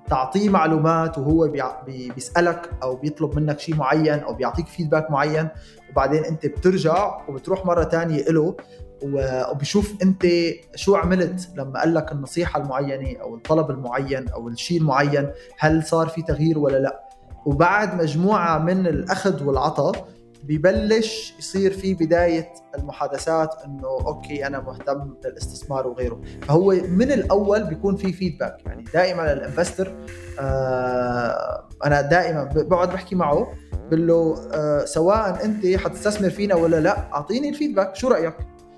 تعطيه 0.08 0.48
معلومات 0.48 1.18
وهو 1.18 1.52
بيسألك 1.86 2.70
أو 2.82 2.96
بيطلب 2.96 3.36
منك 3.36 3.60
شيء 3.60 3.76
معين 3.76 4.18
أو 4.18 4.34
بيعطيك 4.34 4.66
feedback 4.66 5.10
معين 5.10 5.48
وبعدين 5.92 6.24
أنت 6.24 6.46
بترجع 6.46 7.28
وبتروح 7.28 7.66
مرة 7.66 7.84
ثانية 7.84 8.22
له 8.22 8.56
وبشوف 9.02 10.02
أنت 10.02 10.26
شو 10.74 10.94
عملت 10.94 11.48
لما 11.56 11.80
قال 11.80 11.94
لك 11.94 12.12
النصيحة 12.12 12.60
المعينة 12.60 13.20
أو 13.20 13.34
الطلب 13.34 13.70
المعين 13.70 14.28
أو 14.28 14.48
الشيء 14.48 14.80
المعين 14.80 15.30
هل 15.58 15.84
صار 15.84 16.08
في 16.08 16.22
تغيير 16.22 16.58
ولا 16.58 16.76
لا؟ 16.76 17.08
وبعد 17.46 18.02
مجموعة 18.02 18.58
من 18.58 18.86
الأخذ 18.86 19.44
والعطاء 19.44 20.08
ببلش 20.44 21.34
يصير 21.38 21.72
في 21.72 21.94
بداية 21.94 22.52
المحادثات 22.78 23.54
إنه 23.64 23.88
okay 23.88 24.46
أنا 24.46 24.60
مهتم 24.60 25.14
للاستثمار 25.24 25.86
وغيره. 25.86 26.20
فهو 26.42 26.70
من 26.88 27.12
الأول 27.12 27.64
بيكون 27.64 27.96
في 27.96 28.12
feedback 28.12 28.66
يعني 28.66 28.84
دائما 28.94 29.32
ال 29.32 29.39
investor 29.39 29.94
آه 30.40 31.68
أنا 31.84 32.00
دائما 32.00 32.44
بقعد 32.44 32.88
بحكي 32.92 33.14
معه 33.14 33.52
بقول 33.86 34.06
له 34.06 34.36
آه 34.54 34.84
سواء 34.84 35.44
أنت 35.44 35.66
حتستثمر 35.66 36.30
فينا 36.30 36.54
ولا 36.54 36.80
لا 36.80 37.12
أعطيني 37.14 37.48
ال 37.48 37.54
feedback 37.54 37.96
شو 37.96 38.08
رأيك؟ 38.08 38.34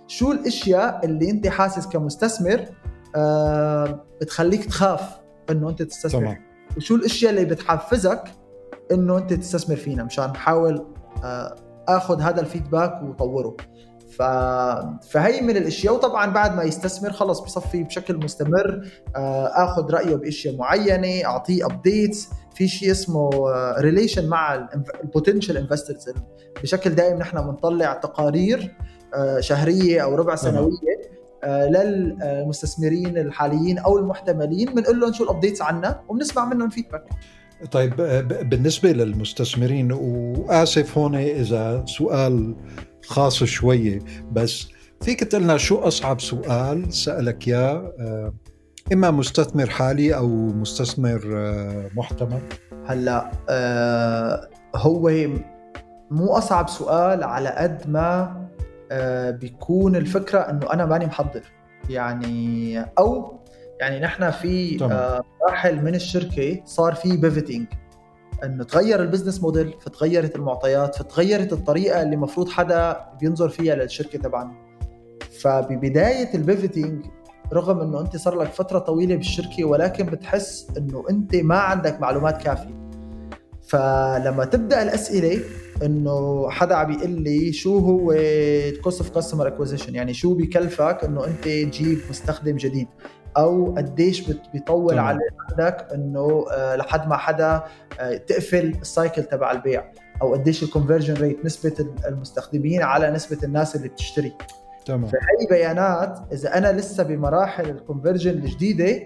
شو 0.07 0.33
الأشياء 0.33 1.01
اللي 1.05 1.31
أنت 1.31 1.49
حاسس 1.49 1.87
كمستثمر 1.87 2.65
آه 3.17 4.05
بتخليك 4.21 4.65
تخاف 4.65 5.03
إنه 5.51 5.69
أنت 5.69 5.83
تستثمر؟ 5.83 6.21
تمام. 6.21 6.37
وشو 6.77 6.95
الأشياء 6.95 7.31
اللي 7.33 7.45
بتحفزك 7.45 8.23
إنه 8.93 9.19
أنت 9.19 9.33
تستثمر 9.33 9.77
فينا؟ 9.77 10.05
مشان 10.05 10.25
نحاول 10.25 10.87
آخذ 11.89 12.21
هذا 12.21 12.41
ال 12.41 12.48
feedback 12.48 13.03
وطوره. 13.03 13.57
ف... 14.13 14.23
فهي 15.11 15.41
من 15.41 15.57
الأشياء 15.57 15.95
وطبعا 15.95 16.27
بعد 16.27 16.57
ما 16.57 16.63
يستثمر 16.63 17.13
خلص 17.13 17.41
بصفي 17.41 17.83
بشكل 17.83 18.17
مستمر 18.17 18.89
آه، 19.17 19.47
آخذ 19.47 19.91
رأيه 19.91 20.15
بأشياء 20.15 20.57
معينة 20.57 21.25
أعطيه 21.25 21.67
updates 21.67 22.29
في 22.55 22.69
شيء 22.69 22.91
اسمه 22.91 23.31
relation 23.79 24.25
آه، 24.25 24.29
مع 24.29 24.69
ال 25.05 25.10
potential 25.10 25.57
investors 25.57 26.09
بشكل 26.63 26.91
دائم 26.91 27.19
نحن 27.19 27.41
بنطلع 27.41 27.95
تقارير 27.95 28.77
شهرية 29.41 30.01
أو 30.01 30.15
ربع 30.15 30.35
سنوية 30.35 31.13
للمستثمرين 31.45 33.19
الحاليين 33.19 33.79
أو 33.79 33.99
المحتملين 33.99 34.75
بنقول 34.75 35.01
لهم 35.01 35.13
شو 35.13 35.25
ال 35.25 35.29
updates 35.30 35.63
عنا 35.63 36.01
وبنسمع 36.09 36.45
منهم 36.45 36.69
feedback 36.69 37.05
طيب 37.71 37.97
بالنسبة 38.51 38.93
للمستثمرين 38.93 39.93
وآسف 39.93 40.99
هون 40.99 41.15
إذا 41.15 41.85
سؤال 41.87 42.55
خاص 43.07 43.45
شوية 43.45 43.99
بس 44.33 44.69
فيك 45.01 45.21
تقلنا 45.25 45.57
شو 45.57 45.79
أصعب 45.79 46.21
سؤال 46.21 46.93
سألك 46.95 47.49
اياه 47.49 47.93
آه، 48.01 48.33
إما 48.93 49.11
مستثمر 49.11 49.71
حالي 49.71 50.17
أو 50.17 50.29
مستثمر 50.29 51.21
آه، 51.37 51.91
محتمل؟ 51.97 52.41
هلأ 52.87 53.31
آه 53.49 54.49
هو 54.77 55.11
مو 56.11 56.33
أصعب 56.33 56.69
سؤال 56.69 57.25
على 57.25 57.49
قد 57.49 57.91
ما 57.91 58.43
آه 58.91 59.31
بيكون 59.31 59.97
الفكرة 59.97 60.39
إنه 60.39 60.73
أنا 60.73 60.87
ماني 60.87 61.07
محضر. 61.07 61.43
يعني 61.91 62.79
أو 62.99 63.42
يعني 63.83 64.01
نحن 64.01 64.31
في 64.31 64.85
آه 64.85 65.25
مراحل 65.43 65.85
من 65.85 65.95
الشركة 65.95 66.61
صار 66.65 66.95
في 66.95 67.17
pivoting 67.17 67.67
إنه 68.45 68.65
تغير 68.65 69.03
ال 69.03 69.07
business 69.07 69.43
model 69.43 69.75
فتغيرت 69.81 70.37
المعطيات 70.37 70.95
فتغيرت 70.97 71.53
الطريقة 71.53 72.03
اللي 72.03 72.15
المفروض 72.15 72.49
حدا 72.49 73.05
بينظر 73.21 73.49
فيها 73.49 73.75
للشركة 73.75 74.19
تبعنا. 74.19 74.53
فببداية 75.41 76.35
ال 76.35 76.42
pivoting 76.42 77.05
رغم 77.53 77.81
إنه 77.81 78.01
أنت 78.01 78.17
صار 78.17 78.39
لك 78.39 78.49
فترة 78.49 78.79
طويلة 78.79 79.17
بالشركة 79.17 79.65
ولكن 79.65 80.07
بتحس 80.07 80.67
إنه 80.79 81.05
أنت 81.11 81.37
ما 81.37 81.59
عندك 81.59 82.01
معلومات 82.01 82.43
كافية. 82.43 82.83
فلما 83.63 84.45
تبدأ 84.45 84.83
الأسئلة 84.83 85.41
إنه 85.83 86.51
حدا 86.51 86.75
عم 86.75 86.93
يقول 86.93 87.11
لي 87.11 87.53
شو 87.53 87.79
هو 87.79 88.15
cost 88.83 89.01
of 89.01 89.11
customer 89.11 89.49
acquisition 89.49 89.95
يعني 89.95 90.15
شو 90.15 90.35
بكلفك 90.35 90.99
إنه 91.05 91.27
أنت 91.27 91.45
تجيب 91.45 91.99
مستخدم 92.11 92.57
جديد؟ 92.57 92.89
أو 93.37 93.75
قديش 93.77 94.31
بيطول 94.53 94.99
على 94.99 95.19
عندك 95.51 95.87
إنه 95.95 96.45
آه، 96.53 96.77
لحد 96.77 97.09
ما 97.09 97.17
حدا 97.17 97.63
آه، 98.01 98.17
تقفل 98.17 98.77
ال 98.81 98.88
cycle 98.88 99.23
تبع 99.23 99.51
البيع 99.53 99.93
أو 100.23 100.33
قديش 100.35 100.63
ال 100.63 100.67
conversion 100.67 101.15
rate 101.15 101.45
نسبة 101.45 101.87
المستخدمين 102.07 102.83
على 102.83 103.11
نسبة 103.11 103.39
الناس 103.45 103.77
اللي 103.77 103.89
بتشتري. 103.89 104.33
تمام. 104.87 105.07
فهي 105.07 105.47
بيانات 105.51 106.19
إذا 106.33 106.59
أنا 106.59 106.73
لسه 106.73 107.03
بمراحل 107.03 107.71
ال 107.71 107.76
conversion 107.76 108.31
الجديدة 108.31 109.01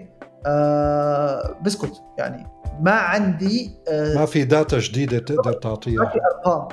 آه 0.45 1.55
بسكت. 1.65 2.01
يعني 2.17 2.47
ما 2.81 2.91
عندي 2.91 3.71
آه 3.87 4.15
ما 4.15 4.25
في 4.25 4.43
داتا 4.43 4.79
جديدة 4.79 5.19
تقدر 5.19 5.53
تعطيها. 5.53 6.03
ما 6.03 6.09
في 6.09 6.19
أرقام. 6.35 6.67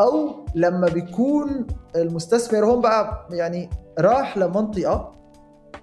أو 0.00 0.46
لما 0.54 0.88
بيكون 0.88 1.66
المستثمر 1.96 2.64
هون 2.64 2.80
بقى 2.80 3.28
يعني 3.30 3.70
راح 3.98 4.38
لمنطقة 4.38 5.12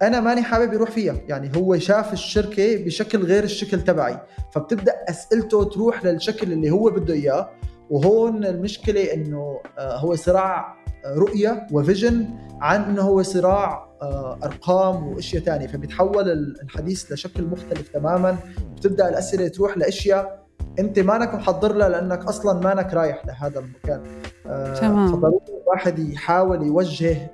أنا 0.02 0.20
ماني 0.20 0.42
حابب 0.42 0.72
يروح 0.72 0.90
فيها. 0.90 1.14
يعني 1.28 1.50
هو 1.56 1.78
شاف 1.78 2.12
الشركة 2.12 2.84
بشكل 2.84 3.24
غير 3.24 3.44
الشكل 3.44 3.80
تبعي. 3.80 4.20
فبتبدأ 4.52 4.92
أسئلته 5.08 5.64
تروح 5.64 6.04
للشكل 6.04 6.52
اللي 6.52 6.70
هو 6.70 6.90
بده 6.90 7.14
إياه. 7.14 7.50
وهون 7.90 8.44
المشكلة 8.44 9.14
إنه 9.14 9.60
آه، 9.78 9.96
هو 9.96 10.14
صراع 10.14 10.76
رؤية 11.16 11.66
وفيجن 11.72 12.28
عن 12.60 12.82
إنه 12.82 13.02
هو 13.02 13.22
صراع 13.22 13.90
آه، 14.02 14.38
أرقام 14.44 15.08
وأشياء 15.08 15.42
ثانية 15.42 15.66
فبيتحول 15.66 16.30
الحديث 16.62 17.12
لشكل 17.12 17.44
مختلف 17.44 17.88
تماما. 17.88 18.36
بتبدأ 18.76 19.08
الأسئلة 19.08 19.48
تروح 19.48 19.78
لأشياء 19.78 20.46
أنت 20.78 20.98
مانك 20.98 21.34
محضر 21.34 21.72
لها 21.72 21.88
لأنك 21.88 22.24
أصلا 22.24 22.60
مانك 22.60 22.94
رايح 22.94 23.26
لهذا 23.26 23.58
المكان. 23.58 24.02
آه، 24.46 24.74
تمام. 24.74 25.12
فضروري 25.12 25.62
الواحد 25.62 25.98
يحاول 25.98 26.62
يوجه 26.66 27.30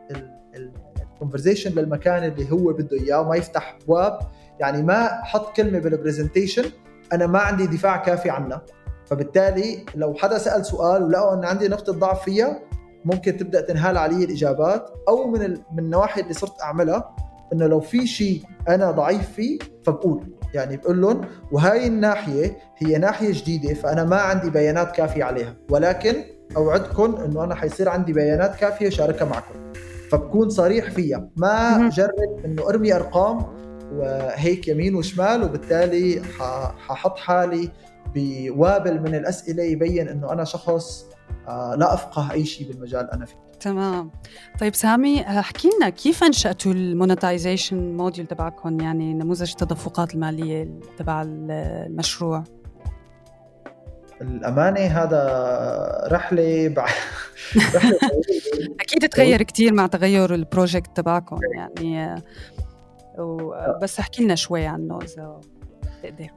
ال 1.16 1.21
conversation 1.21 1.70
للمكان 1.70 2.24
اللي 2.24 2.52
هو 2.52 2.72
بده 2.72 2.96
إياه 3.00 3.20
وما 3.20 3.37
يفتح 3.37 3.79
ابواب 3.83 4.18
يعني 4.61 4.83
ما 4.83 5.09
حط 5.22 5.57
كلمة 5.57 5.79
بال 5.78 5.91
presentation 5.91 6.64
أنا 7.12 7.26
ما 7.26 7.38
عندي 7.38 7.66
دفاع 7.66 7.96
كافي 7.96 8.31
عنها. 8.31 8.62
فبالتالي 9.07 9.85
لو 9.94 10.14
حدا 10.14 10.38
سأل 10.38 10.66
سؤال 10.66 11.02
ولقوا 11.02 11.35
أن 11.35 11.44
عندي 11.44 11.68
نقطة 11.68 11.92
ضعف 11.92 12.24
فيها 12.24 12.61
ممكن 13.05 13.37
تبدأ 13.37 13.61
تنهال 13.61 13.96
علي 13.98 14.24
الإجابات. 14.24 14.90
أو 15.09 15.31
من 15.31 15.42
ال... 15.42 15.61
من 15.72 15.79
النواحي 15.79 16.20
اللي 16.20 16.33
صرت 16.33 16.62
أعملها 16.62 17.16
إنه 17.52 17.66
لو 17.66 17.81
في 17.81 18.07
شيء 18.07 18.42
أنا 18.68 18.90
ضعيف 18.90 19.33
فيه 19.33 19.59
فبقول. 19.85 20.37
يعني 20.55 20.76
بقول 20.76 21.00
لهم 21.00 21.20
وهاي 21.52 21.87
الناحية 21.87 22.57
هي 22.76 22.98
ناحية 22.98 23.33
جديدة 23.33 23.74
فأنا 23.74 24.05
ما 24.05 24.16
عندي 24.16 24.50
بيانات 24.50 24.92
كافية 24.92 25.24
عليها. 25.24 25.55
ولكن 25.70 26.24
اوعدكم 26.57 27.16
إنه 27.16 27.44
أنا 27.44 27.55
حيصير 27.55 27.88
عندي 27.88 28.12
بيانات 28.12 28.57
كافية 28.57 28.88
شاركها 28.88 29.24
معكم. 29.24 29.55
فبكون 30.10 30.48
صريح 30.48 30.90
فيها. 30.90 31.28
ما 31.36 31.88
جرب 31.88 32.44
إنه 32.44 32.68
أرمي 32.68 32.94
أرقام 32.94 33.46
وهيك 33.92 34.68
يمين 34.68 34.94
وشمال 34.94 35.42
وبالتالي 35.42 36.22
ححط 36.88 37.18
حالي 37.18 37.70
بوابل 38.14 39.00
من 39.00 39.14
الأسئلة 39.14 39.62
يبين 39.62 40.08
إنه 40.08 40.32
أنا 40.32 40.44
شخص 40.44 41.06
آه، 41.48 41.74
لا 41.74 41.94
أفقه 41.94 42.32
أي 42.32 42.44
شيء 42.44 42.68
بالمجال 42.68 43.10
أنا 43.10 43.24
فيه. 43.24 43.36
تمام. 43.60 44.10
طيب 44.60 44.74
سامي 44.74 45.20
احكي 45.20 45.70
لنا 45.76 45.88
كيف 45.88 46.24
أنشأتوا 46.24 46.72
ال 46.72 46.82
monetization 46.82 47.96
model 47.96 48.26
تبعكم؟ 48.26 48.80
يعني 48.80 49.14
نموذج 49.14 49.50
التدفقات 49.50 50.14
المالية 50.14 50.80
تبع 50.98 51.22
المشروع. 51.26 52.44
الأمانة 54.20 54.81
هذا 54.81 56.09
رحلة 56.12 56.68
بعد 56.68 56.90
رحلة 57.76 57.98
أكيد 58.81 59.09
تغير 59.09 59.42
كثير 59.42 59.72
مع 59.72 59.87
تغير 59.87 60.35
ال 60.35 60.42
project 60.42 60.96
تبعكم 60.96 61.38
يعني 61.55 62.22
بس 63.83 63.98
احكي 63.98 64.24
لنا 64.24 64.35
شوي 64.35 64.66
عنه 64.66 64.98
إذا 65.02 65.40
تقدر. 66.02 66.31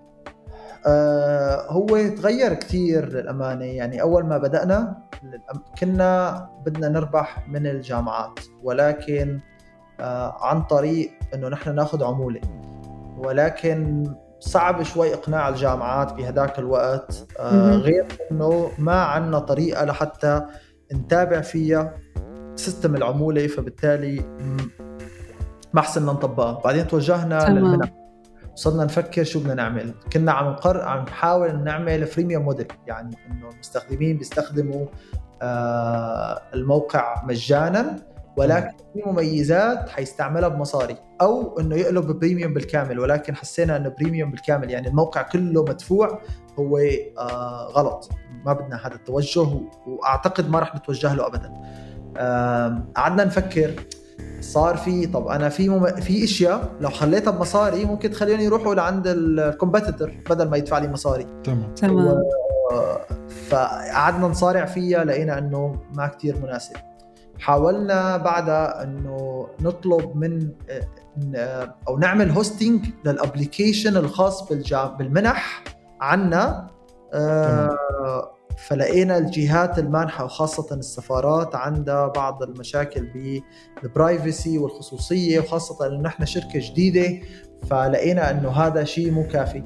آه 0.85 1.71
هو 1.71 1.87
تغير 1.87 2.53
كثير 2.53 3.09
للأمانة. 3.09 3.65
يعني 3.65 4.01
أول 4.01 4.25
ما 4.25 4.37
بدأنا 4.37 4.97
كنا 5.79 6.49
بدنا 6.65 6.89
نربح 6.89 7.47
من 7.47 7.67
الجامعات 7.67 8.39
ولكن 8.63 9.39
آه 9.99 10.37
عن 10.45 10.63
طريق 10.63 11.11
أنه 11.33 11.47
نحن 11.49 11.75
ناخذ 11.75 12.03
عمولة. 12.03 12.41
ولكن 13.17 14.13
صعب 14.39 14.83
شوي 14.83 15.13
إقناع 15.13 15.49
الجامعات 15.49 16.13
بهداك 16.13 16.59
الوقت 16.59 17.27
آه 17.39 17.71
غير 17.71 18.05
أنه 18.31 18.71
ما 18.77 19.01
عندنا 19.01 19.39
طريقة 19.39 19.85
لحتى 19.85 20.41
نتابع 20.93 21.41
فيها 21.41 21.93
system 22.55 22.95
العمولة 22.95 23.47
فبالتالي 23.47 24.37
ما 25.73 25.81
حسنا 25.81 26.11
نطبقها. 26.11 26.61
بعدين 26.63 26.87
توجهنا 26.87 27.49
للمنح. 27.49 27.89
صرنا 28.55 28.83
نفكر 28.83 29.23
شو 29.23 29.39
بدنا 29.39 29.53
نعمل. 29.53 29.93
كنا 30.13 30.31
عم 30.31 30.51
نقر 30.51 30.81
عم 30.81 31.03
نحاول 31.03 31.63
نعمل 31.63 32.05
freemium 32.05 32.43
model 32.43 32.67
يعني 32.87 33.15
إنه 33.31 33.49
المستخدمين 33.49 34.17
بيستخدموا 34.17 34.85
آه 35.41 36.41
الموقع 36.53 37.25
مجانا. 37.25 37.95
ولكن 38.39 38.77
في 38.93 39.03
مميزات 39.05 39.89
حيستعملها 39.89 40.49
بمصاري 40.49 40.97
أو 41.21 41.59
إنه 41.59 41.75
يقلب 41.75 42.19
premium 42.19 42.53
بالكامل 42.53 42.99
ولكن 42.99 43.35
حسينا 43.35 43.77
إنه 43.77 43.89
premium 43.89 44.31
بالكامل 44.31 44.71
يعني 44.71 44.87
الموقع 44.87 45.21
كله 45.21 45.63
مدفوع 45.63 46.21
هو 46.59 46.77
آه 47.17 47.67
غلط. 47.67 48.09
ما 48.45 48.53
بدنا 48.53 48.87
هذا 48.87 48.95
التوجه 48.95 49.47
وأعتقد 49.87 50.49
ما 50.49 50.59
راح 50.59 50.75
نتوجه 50.75 51.13
له 51.13 51.27
ابدا. 51.27 51.53
آه 52.17 52.83
قعدنا 52.95 53.23
نفكر 53.23 53.71
صار 54.41 54.77
في 54.77 55.07
طب 55.07 55.27
أنا 55.27 55.49
في 55.49 55.69
مم... 55.69 55.85
في 55.85 56.23
إشياء 56.23 56.71
لو 56.81 56.89
خليتها 56.89 57.31
بمصاري 57.31 57.85
ممكن 57.85 58.11
تخليني 58.11 58.43
يروحوا 58.43 58.75
لعند 58.75 59.03
ال 59.07 59.17
competitor 59.17 60.11
بدل 60.29 60.49
ما 60.49 60.57
يدفع 60.57 60.77
لي 60.77 60.87
مصاري. 60.87 61.27
تمام. 61.43 61.73
تمام. 61.75 62.07
و... 62.07 62.23
فقعدنا 63.49 64.27
نصارع 64.27 64.65
فيها 64.65 65.03
لقينا 65.03 65.37
إنه 65.37 65.75
ما 65.93 66.07
كتير 66.07 66.37
مناسب. 66.41 66.75
حاولنا 67.39 68.17
بعدها 68.17 68.83
إنه 68.83 69.47
نطلب 69.61 70.15
من 70.15 70.51
أو 71.87 71.97
نعمل 71.97 72.31
hosting 72.31 72.85
لل 73.05 73.19
application 73.19 73.97
الخاص. 73.97 74.53
بالمنح 74.97 75.63
عنا 76.01 76.67
فلقينا 78.67 79.17
الجهات 79.17 79.79
المانحة 79.79 80.25
وخاصة 80.25 80.75
السفارات 80.75 81.55
عندها 81.55 82.07
بعض 82.07 82.43
المشاكل 82.43 83.33
بالبرايفسي 83.81 84.57
والخصوصية 84.57 85.39
وخاصة 85.39 85.87
انه 85.87 86.01
نحن 86.01 86.25
شركة 86.25 86.59
جديدة 86.71 87.25
فلقينا 87.69 88.31
إنه 88.31 88.49
هذا 88.49 88.83
شيء 88.83 89.11
مو 89.11 89.27
كافي 89.27 89.63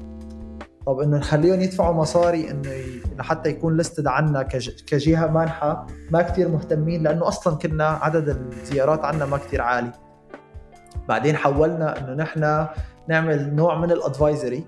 طب 0.86 1.00
إنه 1.00 1.16
نخليهم 1.16 1.60
يدفعوا 1.60 1.94
مصاري 1.94 2.50
إنه 2.50 2.70
لحتى 3.18 3.48
يكون 3.50 3.76
لستد 3.76 4.06
عنا 4.06 4.42
كجهة 4.86 5.26
مانحة 5.26 5.86
ما 6.10 6.22
كثير 6.22 6.48
مهتمين 6.48 7.02
لأنه 7.02 7.28
أصلا 7.28 7.56
كنا 7.56 7.88
عدد 7.88 8.28
الزيارات 8.28 9.04
عنا 9.04 9.26
ما 9.26 9.36
كثير 9.38 9.62
عالي. 9.62 9.92
بعدين 11.08 11.36
حولنا 11.36 11.98
إنه 11.98 12.14
نحن 12.14 12.66
نعمل 13.08 13.54
نوع 13.54 13.78
من 13.78 13.90
ال 13.90 13.98
advisory 13.98 14.64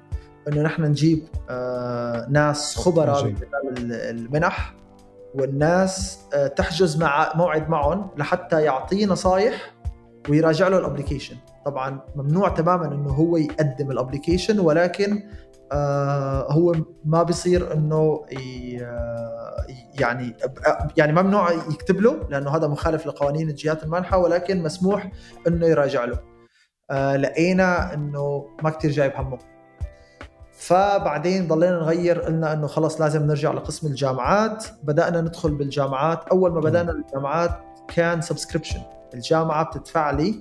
إنه 0.49 0.63
نحن 0.63 0.83
نجيب 0.83 1.29
آه 1.51 2.27
ناس 2.31 2.77
خبراء 2.77 3.35
المنح 3.79 4.75
والناس 5.35 6.21
آه 6.35 6.47
تحجز 6.47 7.03
مع 7.03 7.33
موعد 7.35 7.71
معهم 7.71 8.11
لحتى 8.17 8.63
يعطيه 8.63 9.07
نصائح 9.07 9.75
ويراجع 10.29 10.69
له 10.69 10.79
ال 10.79 10.83
application 10.83 11.37
طبعا 11.65 12.01
ممنوع 12.17 12.49
تماما 12.49 12.87
إنه 12.95 13.11
هو 13.11 13.37
يقدم 13.37 13.91
ال 13.91 13.96
application 13.96 14.61
ولكن 14.61 15.23
هو 16.51 16.75
ما 17.05 17.23
بيصير 17.23 17.73
إنه 17.73 18.27
يعني 20.01 20.37
يعني 20.97 21.23
ممنوع 21.23 21.53
يكتب 21.53 22.01
له 22.01 22.29
لأنه 22.31 22.57
هذا 22.57 22.67
مخالف 22.67 23.07
لقوانين 23.07 23.51
الجهات 23.51 23.83
المانحة 23.83 24.19
ولكن 24.19 24.63
مسموح 24.63 25.11
إنه 25.47 25.67
يراجع 25.67 26.05
له. 26.05 26.19
آه 26.91 27.17
لقينا 27.17 27.95
إنه 27.95 28.47
ما 28.63 28.71
كتير 28.71 28.91
جايب 28.91 29.13
همه. 29.17 29.39
فبعدين 30.53 31.49
ضلينا 31.49 31.77
نغير 31.77 32.21
قلنا 32.21 32.53
إنه 32.53 32.67
خلص 32.67 33.01
لازم 33.01 33.27
نرجع 33.27 33.53
لقسم 33.53 33.87
الجامعات. 33.87 34.65
بدأنا 34.83 35.21
ندخل 35.21 35.55
بالجامعات. 35.55 36.29
أول 36.29 36.53
ما 36.53 36.61
بدأنا 36.61 36.93
الجامعات 36.93 37.61
كان 37.95 38.21
سبسكريبشن 38.21 38.81
الجامعة 39.15 39.65
بتدفع 39.65 40.11
لي 40.11 40.35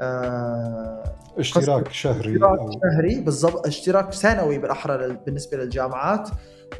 آه 0.00 1.02
اشتراك 1.38 1.92
شهري 1.92 2.34
اشتراك 2.34 2.58
أو... 2.58 2.70
شهري 2.70 3.20
بالضبط 3.20 3.66
اشتراك 3.66 4.12
سنوي 4.12 4.58
بالأحرى 4.58 5.18
بالنسبة 5.26 5.56
للجامعات 5.56 6.28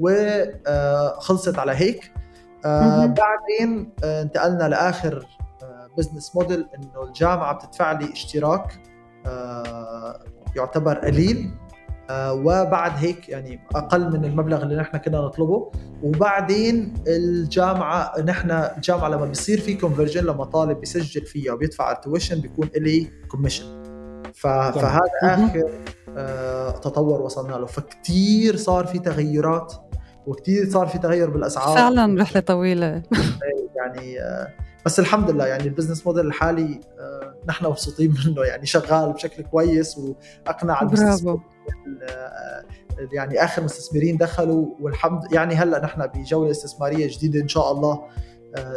وخلصت 0.01 1.59
على 1.59 1.73
هيك. 1.73 2.13
آه 2.65 3.07
بعدين 3.07 3.93
آه 4.05 4.23
انتقلنا 4.23 4.69
لآخر 4.69 5.27
business 5.99 6.33
آه، 6.37 6.41
موديل 6.41 6.67
إنه 6.75 7.03
الجامعة 7.05 7.55
بتدفع 7.55 7.93
لي 7.93 8.13
اشتراك 8.13 8.81
آه 9.27 10.21
يعتبر 10.57 10.99
قليل. 10.99 11.51
آه 12.11 12.33
وبعد 12.33 12.93
هيك 12.97 13.29
يعني 13.29 13.61
أقل 13.75 14.13
من 14.13 14.25
المبلغ 14.25 14.63
اللي 14.63 14.77
نحن 14.77 14.97
كنا 14.97 15.19
نطلبه. 15.21 15.71
وبعدين 16.03 16.95
الجامعة 17.07 18.21
نحن 18.21 18.51
الجامعة 18.51 19.09
لما 19.09 19.27
بيصير 19.27 19.61
في 19.61 19.75
conversion 19.75 20.25
لما 20.25 20.45
طالب 20.45 20.81
بيسجل 20.81 21.27
فيها 21.27 21.53
وبيدفع 21.53 21.93
ال 21.93 21.99
tuition 21.99 22.41
بيكون 22.41 22.71
لي 22.77 23.11
commission 23.29 23.86
فهذا 24.37 25.01
آخر 25.23 25.71
آه 26.17 26.71
تطور 26.71 27.21
وصلنا 27.23 27.55
له. 27.55 27.67
فكتير 27.67 28.57
صار 28.57 28.87
في 28.87 28.99
تغيرات 28.99 29.75
وكتير 30.27 30.71
صار 30.71 30.87
في 30.87 30.99
تغير 30.99 31.31
بالأسعار. 31.31 31.77
فعلا 31.77 32.23
رحلة 32.23 32.41
طويلة. 32.41 33.03
يعني 33.77 34.21
آه 34.21 34.49
بس 34.87 35.01
الحمد 35.01 35.31
لله 35.31 35.47
يعني 35.47 35.65
البزنس 35.65 36.07
موديل 36.07 36.27
الحالي 36.27 36.81
آه 36.99 37.35
نحن 37.49 37.67
مبسوطين 37.67 38.15
منه. 38.27 38.43
يعني 38.45 38.67
شغال 38.67 39.13
بشكل 39.13 39.43
كويس 39.43 39.99
وأقنع 39.99 40.83
برافو. 40.83 41.39
آه، 42.09 42.65
يعني 43.13 43.45
آخر 43.45 43.63
مستثمرين 43.63 44.17
دخلوا 44.17 44.67
والحمد 44.81 45.33
يعني 45.33 45.55
هلأ 45.55 45.85
نحن 45.85 46.07
بجولة 46.07 46.51
استثمارية 46.51 47.09
جديدة 47.17 47.41
إن 47.41 47.49
شاء 47.49 47.73
الله 47.73 48.03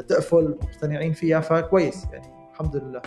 تقفل 0.08 0.58
مقتنعين 0.62 1.14
فيها 1.14 1.40
فكويس. 1.40 2.06
يعني 2.14 2.34
الحمد 2.52 2.76
لله. 2.76 3.02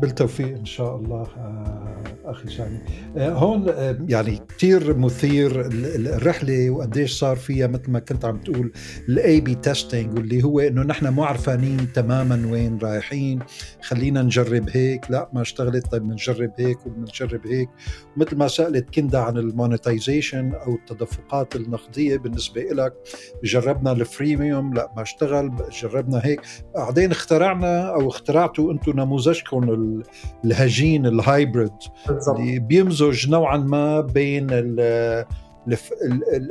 بالتوفيق 0.00 0.58
إن 0.58 0.64
شاء 0.64 0.96
الله 0.96 1.22
آه، 1.22 2.04
أخي 2.24 2.48
سامي 2.48 2.78
آه، 3.16 3.30
هون 3.32 3.68
آه، 3.68 3.98
يعني 4.08 4.40
كثير 4.48 4.96
مثير 4.96 5.66
الرحلة 5.66 6.70
وقديش 6.70 7.18
صار 7.18 7.36
فيها 7.36 7.66
مثل 7.66 7.90
ما 7.90 7.98
كنت 7.98 8.24
عم 8.24 8.38
تقول 8.38 8.72
ال 9.08 9.40
A/B 9.40 9.54
testing 9.54 10.14
واللي 10.14 10.44
هو 10.44 10.60
إنه 10.60 10.82
نحن 10.82 11.08
مو 11.08 11.24
عرفانين 11.24 11.92
تماما 11.92 12.52
وين 12.52 12.78
رايحين 12.78 13.38
خلينا 13.82 14.22
نجرب 14.22 14.68
هيك 14.68 15.10
لا 15.10 15.30
ما 15.32 15.42
اشتغلت 15.42 15.86
طيب 15.86 16.02
بنجرب 16.02 16.52
هيك 16.58 16.86
وبنجرب 16.86 17.46
هيك. 17.46 17.68
مثل 18.16 18.36
ما 18.36 18.48
سألت 18.48 18.94
كندا 18.94 19.18
عن 19.18 19.36
ال 19.36 19.45
monetization 19.45 20.52
أو 20.54 20.74
التدفقات 20.74 21.56
النقدية 21.56 22.16
بالنسبة 22.16 22.62
لك 22.62 22.92
جربنا 23.44 23.92
ال 23.92 24.01
freemium 24.01 24.74
لا 24.74 24.92
ما 24.96 25.02
اشتغل 25.02 25.52
جربنا 25.82 26.20
هيك. 26.24 26.40
بعدين 26.74 27.10
اخترعنا 27.10 27.94
أو 27.94 28.08
اخترعتوا 28.08 28.72
أنتم 28.72 28.92
نموذجكم 29.26 30.02
الهجين 30.44 31.06
ال 31.06 31.15
hybrid 31.15 31.72
اللي 32.28 32.58
بيمزج 32.58 33.30
نوعا 33.30 33.56
ما 33.56 34.00
بين 34.00 34.46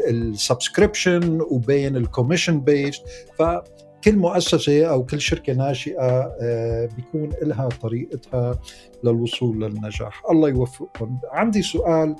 ال 0.09 0.19
subscription 0.19 1.41
وبين 1.51 1.95
ال 1.95 2.01
commission 2.01 2.61
based 2.61 3.03
فكل 3.39 4.15
مؤسسة 4.17 4.85
أو 4.85 5.05
كل 5.05 5.21
شركة 5.21 5.53
ناشئة 5.53 6.35
آه، 6.41 6.89
بيكون 6.95 7.29
لها 7.41 7.69
طريقتها 7.81 8.59
للوصول 9.03 9.63
للنجاح. 9.63 10.23
الله 10.31 10.49
يوفقكم. 10.49 11.17
عندي 11.31 11.61
سؤال 11.61 12.15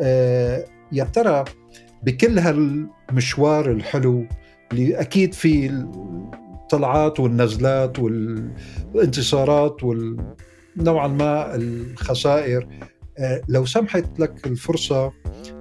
آه، 0.00 0.64
يا 0.92 1.04
ترى 1.04 1.44
بكل 2.02 2.38
هالمشوار 2.38 3.70
الحلو 3.70 4.26
اللي 4.72 5.00
أكيد 5.00 5.34
في 5.34 5.66
الطلعات 6.62 7.20
والنزلات 7.20 7.98
والانتصارات 7.98 9.84
وال 9.84 10.34
نوعا 10.76 11.08
ما 11.08 11.54
الخسائر. 11.54 12.68
آه، 13.18 13.42
لو 13.48 13.64
سمحت 13.64 14.20
لك 14.20 14.46
الفرصة 14.46 15.12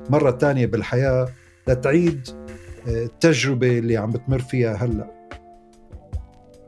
مرة 0.10 0.32
تانية 0.32 0.66
بالحياة 0.66 1.28
لتعيد 1.68 2.28
آه، 2.88 3.04
التجربة 3.04 3.80
اللي 3.80 3.98
عم 3.98 4.12
بتمر 4.12 4.40
فيها 4.40 4.74
هلأ. 4.74 5.22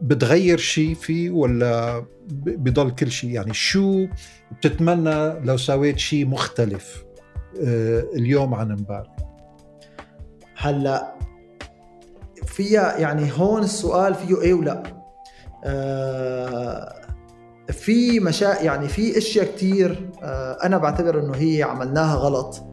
بتغير 0.02 0.58
شيء 0.58 0.94
فيه 0.94 1.30
ولا 1.30 2.06
بضل 2.32 2.92
كل 2.92 3.12
شيء 3.12 3.30
يعني 3.30 3.54
شو 3.54 4.08
بتتمنى 4.52 5.40
لو 5.40 5.58
سويت 5.58 6.00
شيء 6.00 6.26
مختلف 6.26 7.04
آه، 7.64 8.04
اليوم 8.16 8.54
عن 8.54 8.72
امبارح؟ 8.72 9.16
هلأ 10.58 11.16
فيها 12.48 12.98
يعني 12.98 13.32
هون 13.38 13.64
السؤال 13.64 14.16
فيه 14.16 14.42
إيه 14.42 14.54
ولا؟ 14.54 14.84
آه 15.66 16.94
في 17.72 18.20
مشا 18.20 18.62
يعني 18.62 18.88
في 18.88 19.18
أشياء 19.18 19.46
كتير 19.46 20.10
آه 20.24 20.58
أنا 20.64 20.78
بعتبر 20.78 21.20
إنه 21.20 21.36
هي 21.36 21.64
عملناها 21.64 22.16
غلط. 22.16 22.64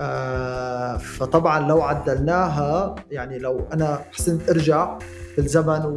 آه 0.00 0.96
فطبعا 0.96 1.68
لو 1.68 1.82
عدلناها 1.82 2.94
يعني 3.10 3.38
لو 3.38 3.60
أنا 3.72 3.98
حسنت 4.12 4.50
أرجع 4.50 4.98
بالزمن 5.36 5.96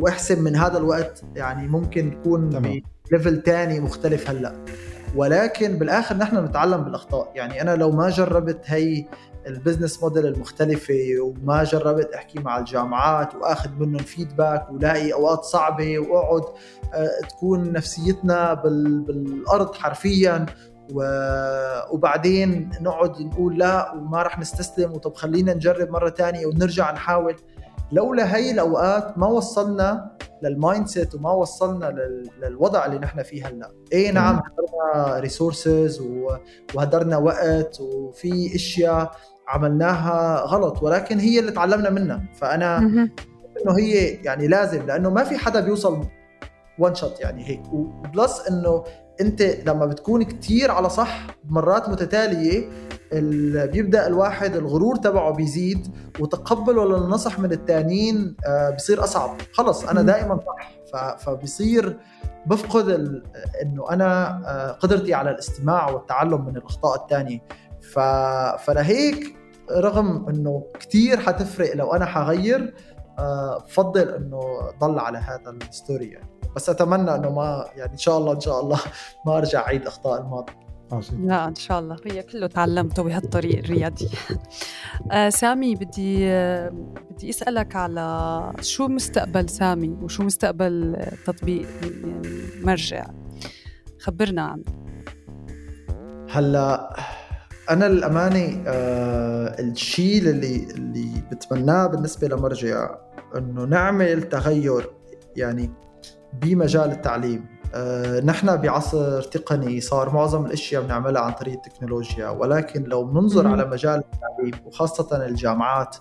وأحسن 0.00 0.42
من 0.42 0.56
هذا 0.56 0.78
الوقت 0.78 1.22
يعني 1.36 1.68
ممكن 1.68 2.06
نكون 2.06 2.80
ب 3.10 3.15
level 3.15 3.42
تاني 3.42 3.80
مختلف 3.80 4.30
هلأ. 4.30 4.52
ولكن 5.16 5.78
بالآخر 5.78 6.16
نحن 6.16 6.40
بنتعلم 6.40 6.84
بالأخطاء. 6.84 7.32
يعني 7.34 7.62
أنا 7.62 7.76
لو 7.76 7.90
ما 7.90 8.10
جربت 8.10 8.60
هي 8.64 9.04
ال 9.48 9.54
business 9.54 10.02
model 10.02 10.26
المختلفة 10.26 10.94
وما 11.20 11.64
جربت 11.64 12.14
أحكي 12.14 12.38
مع 12.38 12.58
الجامعات 12.58 13.34
وأخذ 13.34 13.70
منهم 13.70 13.98
feedback 13.98 14.70
ولاقي 14.70 15.12
أوقات 15.12 15.44
صعبة 15.44 15.98
وأقعد 15.98 16.42
آه، 16.94 17.10
تكون 17.28 17.72
نفسيتنا 17.72 18.54
بالأرض 18.54 19.74
حرفيا. 19.74 20.46
وبعدين 21.90 22.70
نقعد 22.80 23.22
نقول 23.22 23.58
لا 23.58 23.92
وما 23.94 24.22
رح 24.22 24.38
نستسلم 24.38 24.92
وطب 24.92 25.14
خلينا 25.14 25.54
نجرب 25.54 25.90
مرة 25.90 26.08
تانية 26.08 26.46
ونرجع 26.46 26.92
نحاول. 26.92 27.36
لولا 27.92 28.36
هي 28.36 28.50
الأوقات 28.50 29.18
ما 29.18 29.26
وصلنا 29.26 30.16
لل 30.42 30.86
mindset 30.86 31.14
وما 31.14 31.30
وصلنا 31.32 31.94
للوضع 32.42 32.86
اللي 32.86 32.98
نحن 32.98 33.22
فيه 33.22 33.46
هلأ. 33.46 33.70
اي 33.92 34.10
نعم 34.10 34.36
هدرنا 34.36 35.18
resources 35.18 36.02
وهدرنا 36.74 37.16
وقت 37.16 37.80
وفي 37.80 38.54
أشياء 38.54 39.16
عملناها 39.48 40.40
غلط 40.40 40.82
ولكن 40.82 41.18
هي 41.18 41.38
اللي 41.38 41.52
تعلمنا 41.52 41.90
منها. 41.90 42.24
فأنا 42.34 42.78
إنه 42.78 43.78
هي 43.78 44.08
يعني 44.08 44.48
لازم 44.48 44.86
لأنه 44.86 45.10
ما 45.10 45.24
في 45.24 45.38
حدا 45.38 45.60
بيوصل 45.60 46.04
وان 46.78 46.94
شوت 46.94 47.20
يعني 47.20 47.48
هيك. 47.48 47.72
وبلس 47.72 48.48
إنه 48.48 48.84
أنت 49.20 49.42
لما 49.42 49.86
بتكون 49.86 50.22
كتير 50.22 50.70
على 50.70 50.88
صح 50.88 51.26
مرات 51.48 51.88
متتالية 51.88 52.68
بيبدأ 53.66 54.06
الواحد 54.06 54.56
الغرور 54.56 54.96
تبعه 54.96 55.32
بيزيد 55.32 55.86
وتقبله 56.20 56.84
للنصح 56.84 57.38
من 57.38 57.52
التانيين 57.52 58.36
آه، 58.46 58.70
بيصير 58.70 59.04
أصعب. 59.04 59.36
خلص 59.52 59.84
أنا 59.84 60.02
دائما 60.02 60.40
صح. 60.92 61.16
فبيصير 61.18 61.96
بفقد 62.46 62.88
إنه 63.62 63.90
أنا 63.90 64.40
آه، 64.46 64.72
قدرتي 64.72 65.14
على 65.14 65.30
الاستماع 65.30 65.90
والتعلم 65.90 66.44
من 66.44 66.56
الأخطاء 66.56 67.02
الثانية 67.02 67.38
فلهيك 68.58 69.37
رغم 69.72 70.28
إنه 70.28 70.64
كثير 70.80 71.20
حتفرق 71.20 71.76
لو 71.76 71.92
أنا 71.92 72.06
حغير 72.06 72.74
آه، 73.18 73.58
بفضل 73.58 74.08
إنه 74.08 74.40
ضل 74.80 74.98
على 74.98 75.18
هذا 75.18 75.50
الستوري 75.50 76.06
يعني. 76.06 76.28
بس 76.56 76.70
أتمنى 76.70 77.14
إنه 77.14 77.30
ما 77.30 77.66
يعني 77.76 77.92
إن 77.92 77.98
شاء 77.98 78.18
الله 78.18 78.32
إن 78.32 78.40
شاء 78.40 78.60
الله 78.60 78.80
ما 79.26 79.38
أرجع 79.38 79.60
أعيد 79.60 79.86
أخطاء 79.86 80.20
الماضي. 80.20 80.52
لا 81.12 81.48
إن 81.48 81.54
شاء 81.54 81.80
الله. 81.80 81.96
هي 82.06 82.22
كله 82.22 82.46
تعلمته 82.46 83.02
بهالطريق 83.02 83.58
الرياضي 83.58 84.08
آه 85.12 85.28
سامي 85.28 85.74
بدي 85.74 86.28
آه 86.28 86.72
بدي 87.10 87.30
أسألك 87.30 87.76
على 87.76 88.52
شو 88.60 88.88
مستقبل 88.88 89.48
سامي 89.48 89.88
وشو 90.02 90.22
مستقبل 90.22 90.96
تطبيق 91.26 91.68
يعني 91.82 92.42
مرجع 92.62 93.06
خبرنا 94.00 94.42
عنه. 94.42 94.64
هلأ 96.30 96.96
أنا 97.70 97.84
للامانه 97.84 98.62
آه 98.66 99.60
الشيء 99.60 100.22
اللي 100.22 100.56
اللي 100.70 101.22
بتمناه 101.30 101.86
بالنسبة 101.86 102.28
لمرجع 102.28 102.94
إنه 103.36 103.64
نعمل 103.64 104.22
تغير 104.22 104.90
يعني 105.36 105.70
بمجال 106.32 106.90
التعليم. 106.90 107.58
آه، 107.74 108.20
نحن 108.20 108.56
بعصر 108.56 109.22
تقني 109.22 109.80
صار 109.80 110.14
معظم 110.14 110.46
الأشياء 110.46 110.82
بنعملها 110.82 111.22
عن 111.22 111.32
طريق 111.32 111.54
التكنولوجيا 111.54 112.28
ولكن 112.28 112.82
لو 112.82 113.04
بننظر 113.04 113.46
على 113.46 113.64
مجال 113.64 114.02
التعليم 114.14 114.66
وخاصة 114.66 115.26
الجامعات 115.26 115.96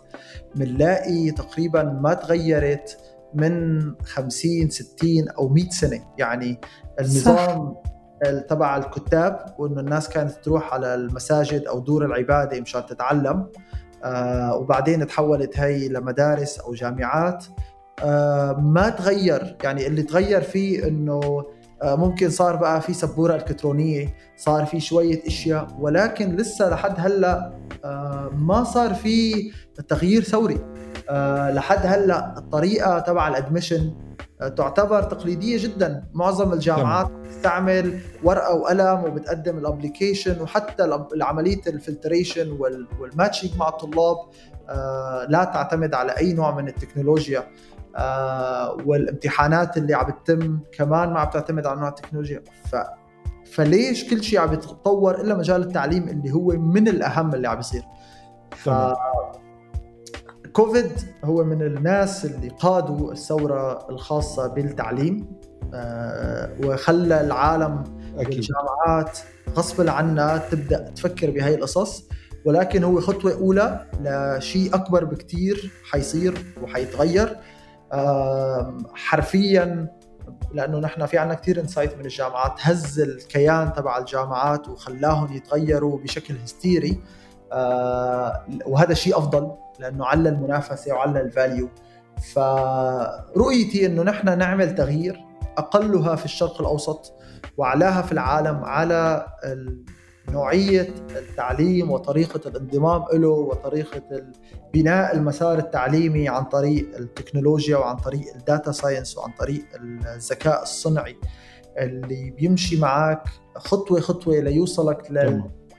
بنلاقي 0.55 1.31
تقريبا 1.31 1.83
ما 1.83 2.13
تغيرت 2.13 2.97
من 3.33 3.81
50 4.03 4.69
60 4.69 5.29
أو 5.37 5.49
100 5.49 5.69
سنة. 5.69 5.99
يعني 6.17 6.59
النظام 6.99 7.73
صح. 7.73 7.96
تبع 8.49 8.77
الكتاب 8.77 9.55
وإنه 9.57 9.79
الناس 9.79 10.09
كانت 10.09 10.31
تروح 10.31 10.73
على 10.73 10.95
المساجد 10.95 11.65
أو 11.65 11.79
دور 11.79 12.05
العبادة 12.05 12.61
مشان 12.61 12.85
تتعلم. 12.85 13.47
آه 14.03 14.55
وبعدين 14.55 15.07
تحولت 15.07 15.59
هي 15.59 15.87
لمدارس 15.89 16.59
أو 16.59 16.73
جامعات. 16.73 17.45
آه 18.03 18.51
ما 18.53 18.89
تغير 18.89 19.55
يعني 19.63 19.87
اللي 19.87 20.03
تغير 20.03 20.41
فيه 20.41 20.87
إنه 20.87 21.43
آه 21.83 21.95
ممكن 21.95 22.29
صار 22.29 22.55
بقى 22.55 22.81
في 22.81 22.93
سبورة 22.93 23.35
إلكترونية 23.35 24.15
صار 24.37 24.65
في 24.65 24.79
شوية 24.79 25.27
أشياء 25.27 25.67
ولكن 25.79 26.35
لسه 26.35 26.69
لحد 26.69 26.93
هلأ 26.97 27.53
آه 27.85 28.29
ما 28.33 28.63
صار 28.63 28.93
في 28.93 29.33
تغيير 29.87 30.23
ثوري. 30.23 30.57
آه 31.09 31.51
لحد 31.51 31.85
هلأ 31.85 32.37
الطريقة 32.37 32.99
تبع 32.99 33.27
الادمشن 33.27 33.93
تعتبر 34.39 35.03
تقليدية 35.03 35.63
جدا. 35.63 36.03
معظم 36.13 36.53
الجامعات 36.53 37.11
بتستعمل 37.11 37.99
ورقة 38.23 38.55
وقلم 38.55 39.03
وبتقدم 39.03 39.57
الابلكيشن 39.57 40.41
وحتى 40.41 40.83
العملية 41.13 41.61
ال 41.67 41.75
filtration 41.75 42.57
وال 42.99 43.11
matching 43.11 43.57
مع 43.57 43.69
الطلاب 43.69 44.17
آه 44.69 45.25
لا 45.29 45.43
تعتمد 45.43 45.93
على 45.93 46.11
أي 46.11 46.33
نوع 46.33 46.55
من 46.55 46.67
التكنولوجيا. 46.67 47.43
آه 47.95 48.77
والامتحانات 48.85 49.77
اللي 49.77 49.93
عم 49.93 50.05
بتتم 50.05 50.59
كمان 50.71 51.13
ما 51.13 51.19
عم 51.19 51.29
تعتمد 51.29 51.65
على 51.65 51.79
نوع 51.79 51.89
التكنولوجيا. 51.89 52.43
ف 52.71 52.75
فليش 53.51 54.09
كل 54.09 54.23
شيء 54.23 54.39
عم 54.39 54.53
يتطور 54.53 55.21
إلا 55.21 55.35
مجال 55.35 55.61
التعليم 55.61 56.09
اللي 56.09 56.31
هو 56.33 56.47
من 56.47 56.87
الأهم 56.87 57.33
اللي 57.35 57.47
عم 57.47 57.55
بيصير 57.55 57.83
ف 58.51 58.69
كوفيد 60.57 60.91
هو 61.23 61.43
من 61.43 61.61
الناس 61.61 62.25
اللي 62.25 62.49
قادوا 62.49 63.11
الثورة 63.11 63.89
الخاصة 63.89 64.47
بالتعليم 64.47 65.27
آه، 65.73 66.49
وخلى 66.63 67.21
العالم 67.21 67.83
أكيد. 68.17 68.33
والجامعات 68.33 69.19
غصبا 69.49 69.91
عنا 69.91 70.37
تبدأ 70.37 70.89
تفكر 70.95 71.31
بهاي 71.31 71.55
القصص. 71.55 72.03
ولكن 72.45 72.83
هو 72.83 73.01
خطوة 73.01 73.33
أولى 73.33 73.85
لشيء 74.01 74.75
أكبر 74.75 75.03
بكتير 75.05 75.71
حيصير 75.91 76.37
وحيتغير. 76.61 77.37
حرفيا 78.93 79.87
لأنه 80.53 80.79
نحن 80.79 81.05
في 81.05 81.17
عنا 81.17 81.33
كثير 81.33 81.59
insight 81.59 81.97
من 81.97 82.05
الجامعات 82.05 82.53
هز 82.59 82.99
الكيان 82.99 83.73
تبع 83.73 83.97
الجامعات 83.97 84.67
وخلاهم 84.67 85.33
يتغيروا 85.33 85.99
بشكل 85.99 86.35
هستيري. 86.43 87.01
آه، 87.51 88.45
وهذا 88.65 88.93
شيء 88.93 89.17
أفضل. 89.17 89.66
لأنه 89.79 90.05
على 90.05 90.29
المنافسه 90.29 90.93
وعلى 90.93 91.21
ال 91.21 91.29
value 91.29 91.69
فرؤيتي 92.33 93.85
إنه 93.85 94.03
نحن 94.03 94.37
نعمل 94.37 94.75
تغيير 94.75 95.25
أقلها 95.57 96.15
في 96.15 96.25
الشرق 96.25 96.61
الأوسط 96.61 97.13
وأعلاها 97.57 98.01
في 98.01 98.11
العالم 98.11 98.63
على 98.63 99.25
نوعية 100.29 100.89
التعليم 101.15 101.91
وطريقة 101.91 102.49
الانضمام 102.49 103.03
له 103.13 103.29
وطريقة 103.29 104.01
بناء 104.73 105.15
المسار 105.15 105.57
التعليمي 105.57 106.29
عن 106.29 106.43
طريق 106.43 106.97
التكنولوجيا 106.97 107.77
وعن 107.77 107.95
طريق 107.95 108.35
ال 108.35 108.42
data 108.42 108.71
science 108.71 109.17
وعن 109.17 109.31
طريق 109.39 109.65
الذكاء 110.15 110.61
الصنعي. 110.63 111.17
اللي 111.77 112.29
بيمشي 112.29 112.79
معك 112.79 113.23
خطوة 113.55 113.99
خطوة 113.99 114.39
ليوصلك 114.39 115.11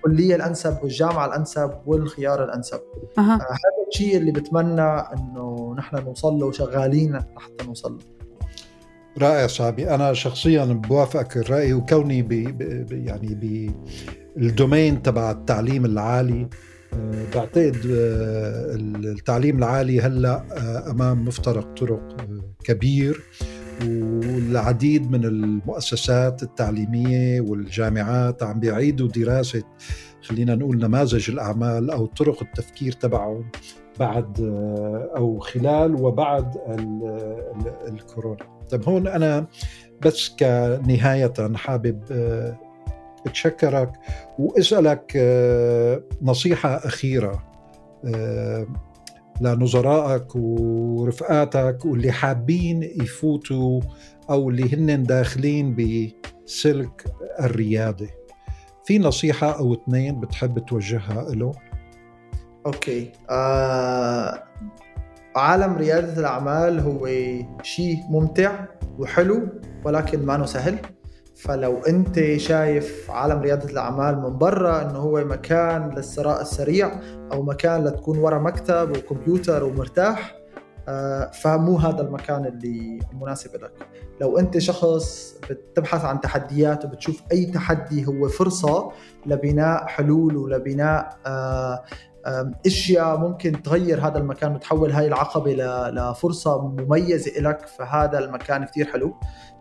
للكليه 0.08 0.34
الأنسب 0.34 0.78
والجامعة 0.82 1.26
الأنسب 1.26 1.70
والخيار 1.86 2.44
الأنسب. 2.44 2.80
أه. 3.18 3.20
هذا 3.20 3.38
الشيء 3.92 4.16
اللي 4.16 4.32
بتمنى 4.32 4.82
إنه 4.82 5.74
نحن 5.78 5.96
نوصل 5.96 6.34
له 6.34 6.46
وشغالين 6.46 7.12
لحتى 7.16 7.66
نوصل 7.66 7.92
له. 7.92 8.18
رائع 9.18 9.46
صاحبي. 9.46 9.90
أنا 9.94 10.12
شخصيا 10.12 10.64
بوافقك 10.64 11.36
الرأي 11.36 11.72
وكوني 11.72 12.22
بي 12.22 12.56
يعني 12.90 13.34
بالدومين 14.36 15.02
تبع 15.02 15.30
التعليم 15.30 15.84
العالي. 15.84 16.48
آه، 16.92 17.24
بعتقد 17.34 17.76
آه، 17.90 18.74
التعليم 18.74 19.58
العالي 19.58 20.00
هلأ 20.00 20.44
آه، 20.52 20.90
أمام 20.90 21.24
مفترق 21.24 21.74
طرق 21.74 22.16
كبير. 22.64 23.22
والعديد 23.82 25.10
من 25.10 25.24
المؤسسات 25.24 26.42
التعليمية 26.42 27.40
والجامعات 27.40 28.42
عم 28.42 28.60
بيعيدوا 28.60 29.08
دراسة 29.08 29.62
خلينا 30.22 30.54
نقول 30.54 30.78
نماذج 30.78 31.30
الأعمال 31.30 31.90
أو 31.90 32.06
طرق 32.06 32.42
التفكير 32.42 32.92
تبعهم 32.92 33.50
بعد 33.98 34.40
أو 35.16 35.38
خلال 35.38 35.94
وبعد 35.94 36.56
الكورونا. 37.88 38.58
طيب 38.70 38.88
هون 38.88 39.06
أنا 39.06 39.46
بس 40.06 40.28
كنهاية 40.28 41.32
حابب 41.54 42.00
أتشكرك 43.26 43.92
وأسألك 44.38 45.12
نصيحة 46.22 46.76
أخيرة 46.76 47.44
لنظرائك 49.40 50.36
ورفقاتك 50.36 51.84
واللي 51.84 52.12
حابين 52.12 52.82
يفوتوا 52.82 53.80
أو 54.30 54.50
اللي 54.50 54.74
هن 54.74 55.02
داخلين 55.02 55.76
بسلك 55.76 57.04
الريادة. 57.40 58.08
في 58.84 58.98
نصيحة 58.98 59.58
أو 59.58 59.74
اثنين 59.74 60.20
بتحب 60.20 60.58
توجهها 60.58 61.34
له 61.34 61.52
أوكي. 62.66 63.12
آه 63.30 64.42
عالم 65.36 65.76
ريادة 65.76 66.20
الأعمال 66.20 66.80
هو 66.80 67.08
شيء 67.62 67.98
ممتع 68.10 68.64
وحلو 68.98 69.48
ولكن 69.84 70.26
ما 70.26 70.46
سهل. 70.46 70.78
فلو 71.38 71.78
أنت 71.78 72.36
شايف 72.36 73.10
عالم 73.10 73.40
ريادة 73.40 73.70
الأعمال 73.70 74.18
من 74.18 74.38
برا 74.38 74.82
أنه 74.82 74.98
هو 74.98 75.24
مكان 75.24 75.90
للثراء 75.90 76.40
السريع 76.40 77.00
أو 77.32 77.42
مكان 77.42 77.84
لتكون 77.84 78.18
ورا 78.18 78.38
مكتب 78.38 78.96
وكمبيوتر 78.96 79.64
ومرتاح 79.64 80.34
آه، 80.88 81.30
فمو 81.30 81.76
هذا 81.76 82.00
المكان 82.00 82.46
اللي 82.46 82.98
مناسب 83.20 83.54
لك. 83.54 83.72
لو 84.20 84.38
انت 84.38 84.58
شخص 84.58 85.34
بتبحث 85.50 86.04
عن 86.04 86.20
تحديات 86.20 86.84
وبتشوف 86.84 87.22
أي 87.32 87.46
تحدي 87.46 88.06
هو 88.06 88.28
فرصة 88.28 88.92
لبناء 89.26 89.86
حلول 89.86 90.36
ولبناء 90.36 91.18
آه، 91.26 91.84
أشياء 92.66 93.16
ممكن 93.16 93.62
تغير 93.62 94.06
هذا 94.06 94.18
المكان 94.18 94.54
وتحول 94.54 94.90
هاي 94.90 95.06
العقبة 95.06 95.52
لفرصة 95.90 96.68
مميزة 96.68 97.40
لك 97.40 97.66
فهذا 97.66 98.18
المكان 98.18 98.64
كثير 98.64 98.86
حلو. 98.86 99.14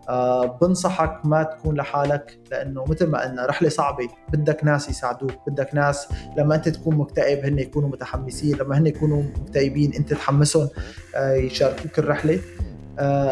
أه 0.08 0.46
بنصحك 0.46 1.26
ما 1.26 1.42
تكون 1.42 1.76
لحالك 1.76 2.38
لأنه 2.50 2.84
مثل 2.88 3.06
ما 3.06 3.22
قلنا 3.22 3.46
رحلة 3.46 3.68
صعبة 3.68 4.08
بدك 4.32 4.64
ناس 4.64 4.88
يساعدوك 4.88 5.32
بدك 5.46 5.74
ناس 5.74 6.08
لما 6.36 6.54
أنت 6.54 6.68
تكون 6.68 6.96
مكتئب 6.96 7.44
هن 7.44 7.58
يكونوا 7.58 7.88
متحمسين 7.88 8.56
لما 8.56 8.78
هن 8.78 8.86
يكونوا 8.86 9.22
مكتئبين 9.22 9.94
أنت 9.94 10.14
تحمسهم 10.14 10.68
أه 11.16 11.32
يشاركوك 11.34 11.98
الرحلة. 11.98 12.34
آه، 12.34 12.67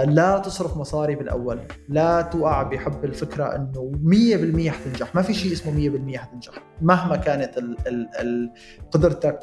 لا 0.04 0.38
تصرف 0.38 0.76
مصاري 0.76 1.14
بالأول 1.14 1.60
لا 1.88 2.22
توقع 2.22 2.62
بحب 2.62 3.04
الفكرة 3.04 3.44
إنه 3.56 3.92
100% 4.04 4.68
حتنجح. 4.70 5.14
ما 5.14 5.22
في 5.22 5.34
شيء 5.34 5.52
اسمه 5.52 5.72
100% 6.12 6.16
حتنجح. 6.16 6.52
مهما 6.82 7.16
كانت 7.16 7.58
ال 7.58 7.76
ال 7.88 8.08
ال 8.20 8.52
قدرتك 8.90 9.40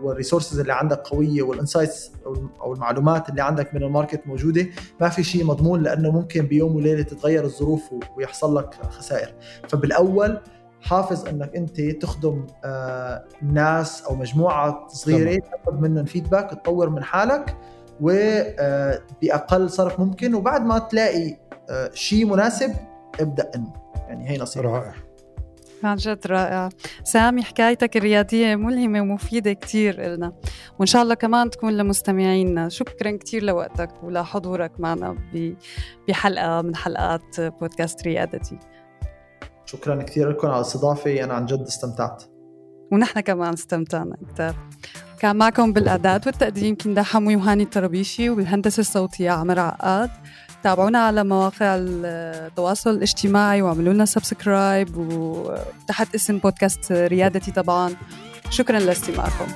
وال 0.00 0.11
resources 0.11 0.60
اللي 0.60 0.72
عندك 0.72 0.98
قوية 0.98 1.42
وال 1.42 1.56
insights 1.56 2.12
أو 2.60 2.72
المعلومات 2.74 3.28
اللي 3.28 3.42
عندك 3.42 3.74
من 3.74 3.82
ال 3.82 3.88
market 3.88 4.26
موجودة 4.26 4.66
ما 5.00 5.08
في 5.08 5.22
شيء 5.22 5.44
مضمون 5.44 5.82
لأنه 5.82 6.10
ممكن 6.10 6.46
بيوم 6.46 6.76
وليلة 6.76 7.02
تتغير 7.02 7.44
الظروف 7.44 7.82
ويحصل 8.16 8.56
لك 8.56 8.74
خسائر. 8.90 9.34
فبالأول 9.68 10.40
حافظ 10.80 11.28
إنك 11.28 11.56
أنت 11.56 11.80
تخدم 11.80 12.46
آه 12.64 13.24
ناس 13.42 14.02
أو 14.04 14.14
مجموعة 14.16 14.86
صغيرة 14.88 15.40
تاخذ 15.40 15.78
منهم 15.80 16.04
feedback 16.04 16.50
تطور 16.50 16.90
من 16.90 17.02
حالك 17.04 17.56
وباقل 18.00 19.70
صرف 19.70 20.00
ممكن 20.00 20.34
وبعد 20.34 20.64
ما 20.64 20.78
تلاقي 20.78 21.36
آه، 21.70 21.90
شيء 21.94 22.26
مناسب 22.26 22.74
ابدأ 23.20 23.50
انمو 23.54 23.72
يعني 24.08 24.30
هي 24.30 24.38
نصيحة. 24.38 24.66
رائع. 24.66 24.94
عن 25.84 25.96
جد 25.96 26.26
رائع. 26.26 26.68
سامي 27.04 27.42
حكايتك 27.42 27.96
الريادية 27.96 28.54
ملهمة 28.54 29.00
ومفيدة 29.00 29.52
كتير 29.52 30.06
إلنا. 30.06 30.32
وإن 30.78 30.86
شاء 30.86 31.02
الله 31.02 31.14
كمان 31.14 31.50
تكون 31.50 31.76
لمستمعينا. 31.76 32.68
شكرا 32.68 33.16
كتير 33.16 33.42
لوقتك 33.42 33.90
ولحضورك 34.02 34.80
معنا 34.80 35.16
بحلقة 36.08 36.62
من 36.62 36.76
حلقات 36.76 37.40
بودكاست 37.40 38.02
ريادتي. 38.02 38.58
شكرا 39.64 40.02
كثير 40.02 40.30
لكم 40.30 40.48
على 40.48 40.56
الاستضافة. 40.56 41.24
أنا 41.24 41.34
عن 41.34 41.46
جد 41.46 41.60
استمتعت. 41.60 42.22
ونحن 42.92 43.20
كمان 43.20 43.52
استمتعنا 43.52 44.16
كتير. 44.34 44.54
كان 45.20 45.36
معكم 45.36 45.72
بالإعداد 45.72 46.26
والتقديم 46.26 46.76
كندا 46.76 47.02
حموي 47.02 47.36
وهاني 47.36 47.62
الطربيشي 47.62 48.30
وبالهندسة 48.30 48.80
الصوتية 48.80 49.30
عمر 49.30 49.58
عقاد. 49.58 50.10
تابعونا 50.62 50.98
على 50.98 51.24
مواقع 51.24 51.76
التواصل 51.78 52.90
الاجتماعي 52.90 53.62
وعملوا 53.62 53.92
لنا 53.92 54.04
سبسكرايب 54.04 54.96
وتحت 54.96 56.14
اسم 56.14 56.38
بودكاست 56.38 56.92
ريادتي 56.92 57.52
طبعا. 57.52 57.94
شكرا 58.50 58.78
لاستماعكم. 58.78 59.46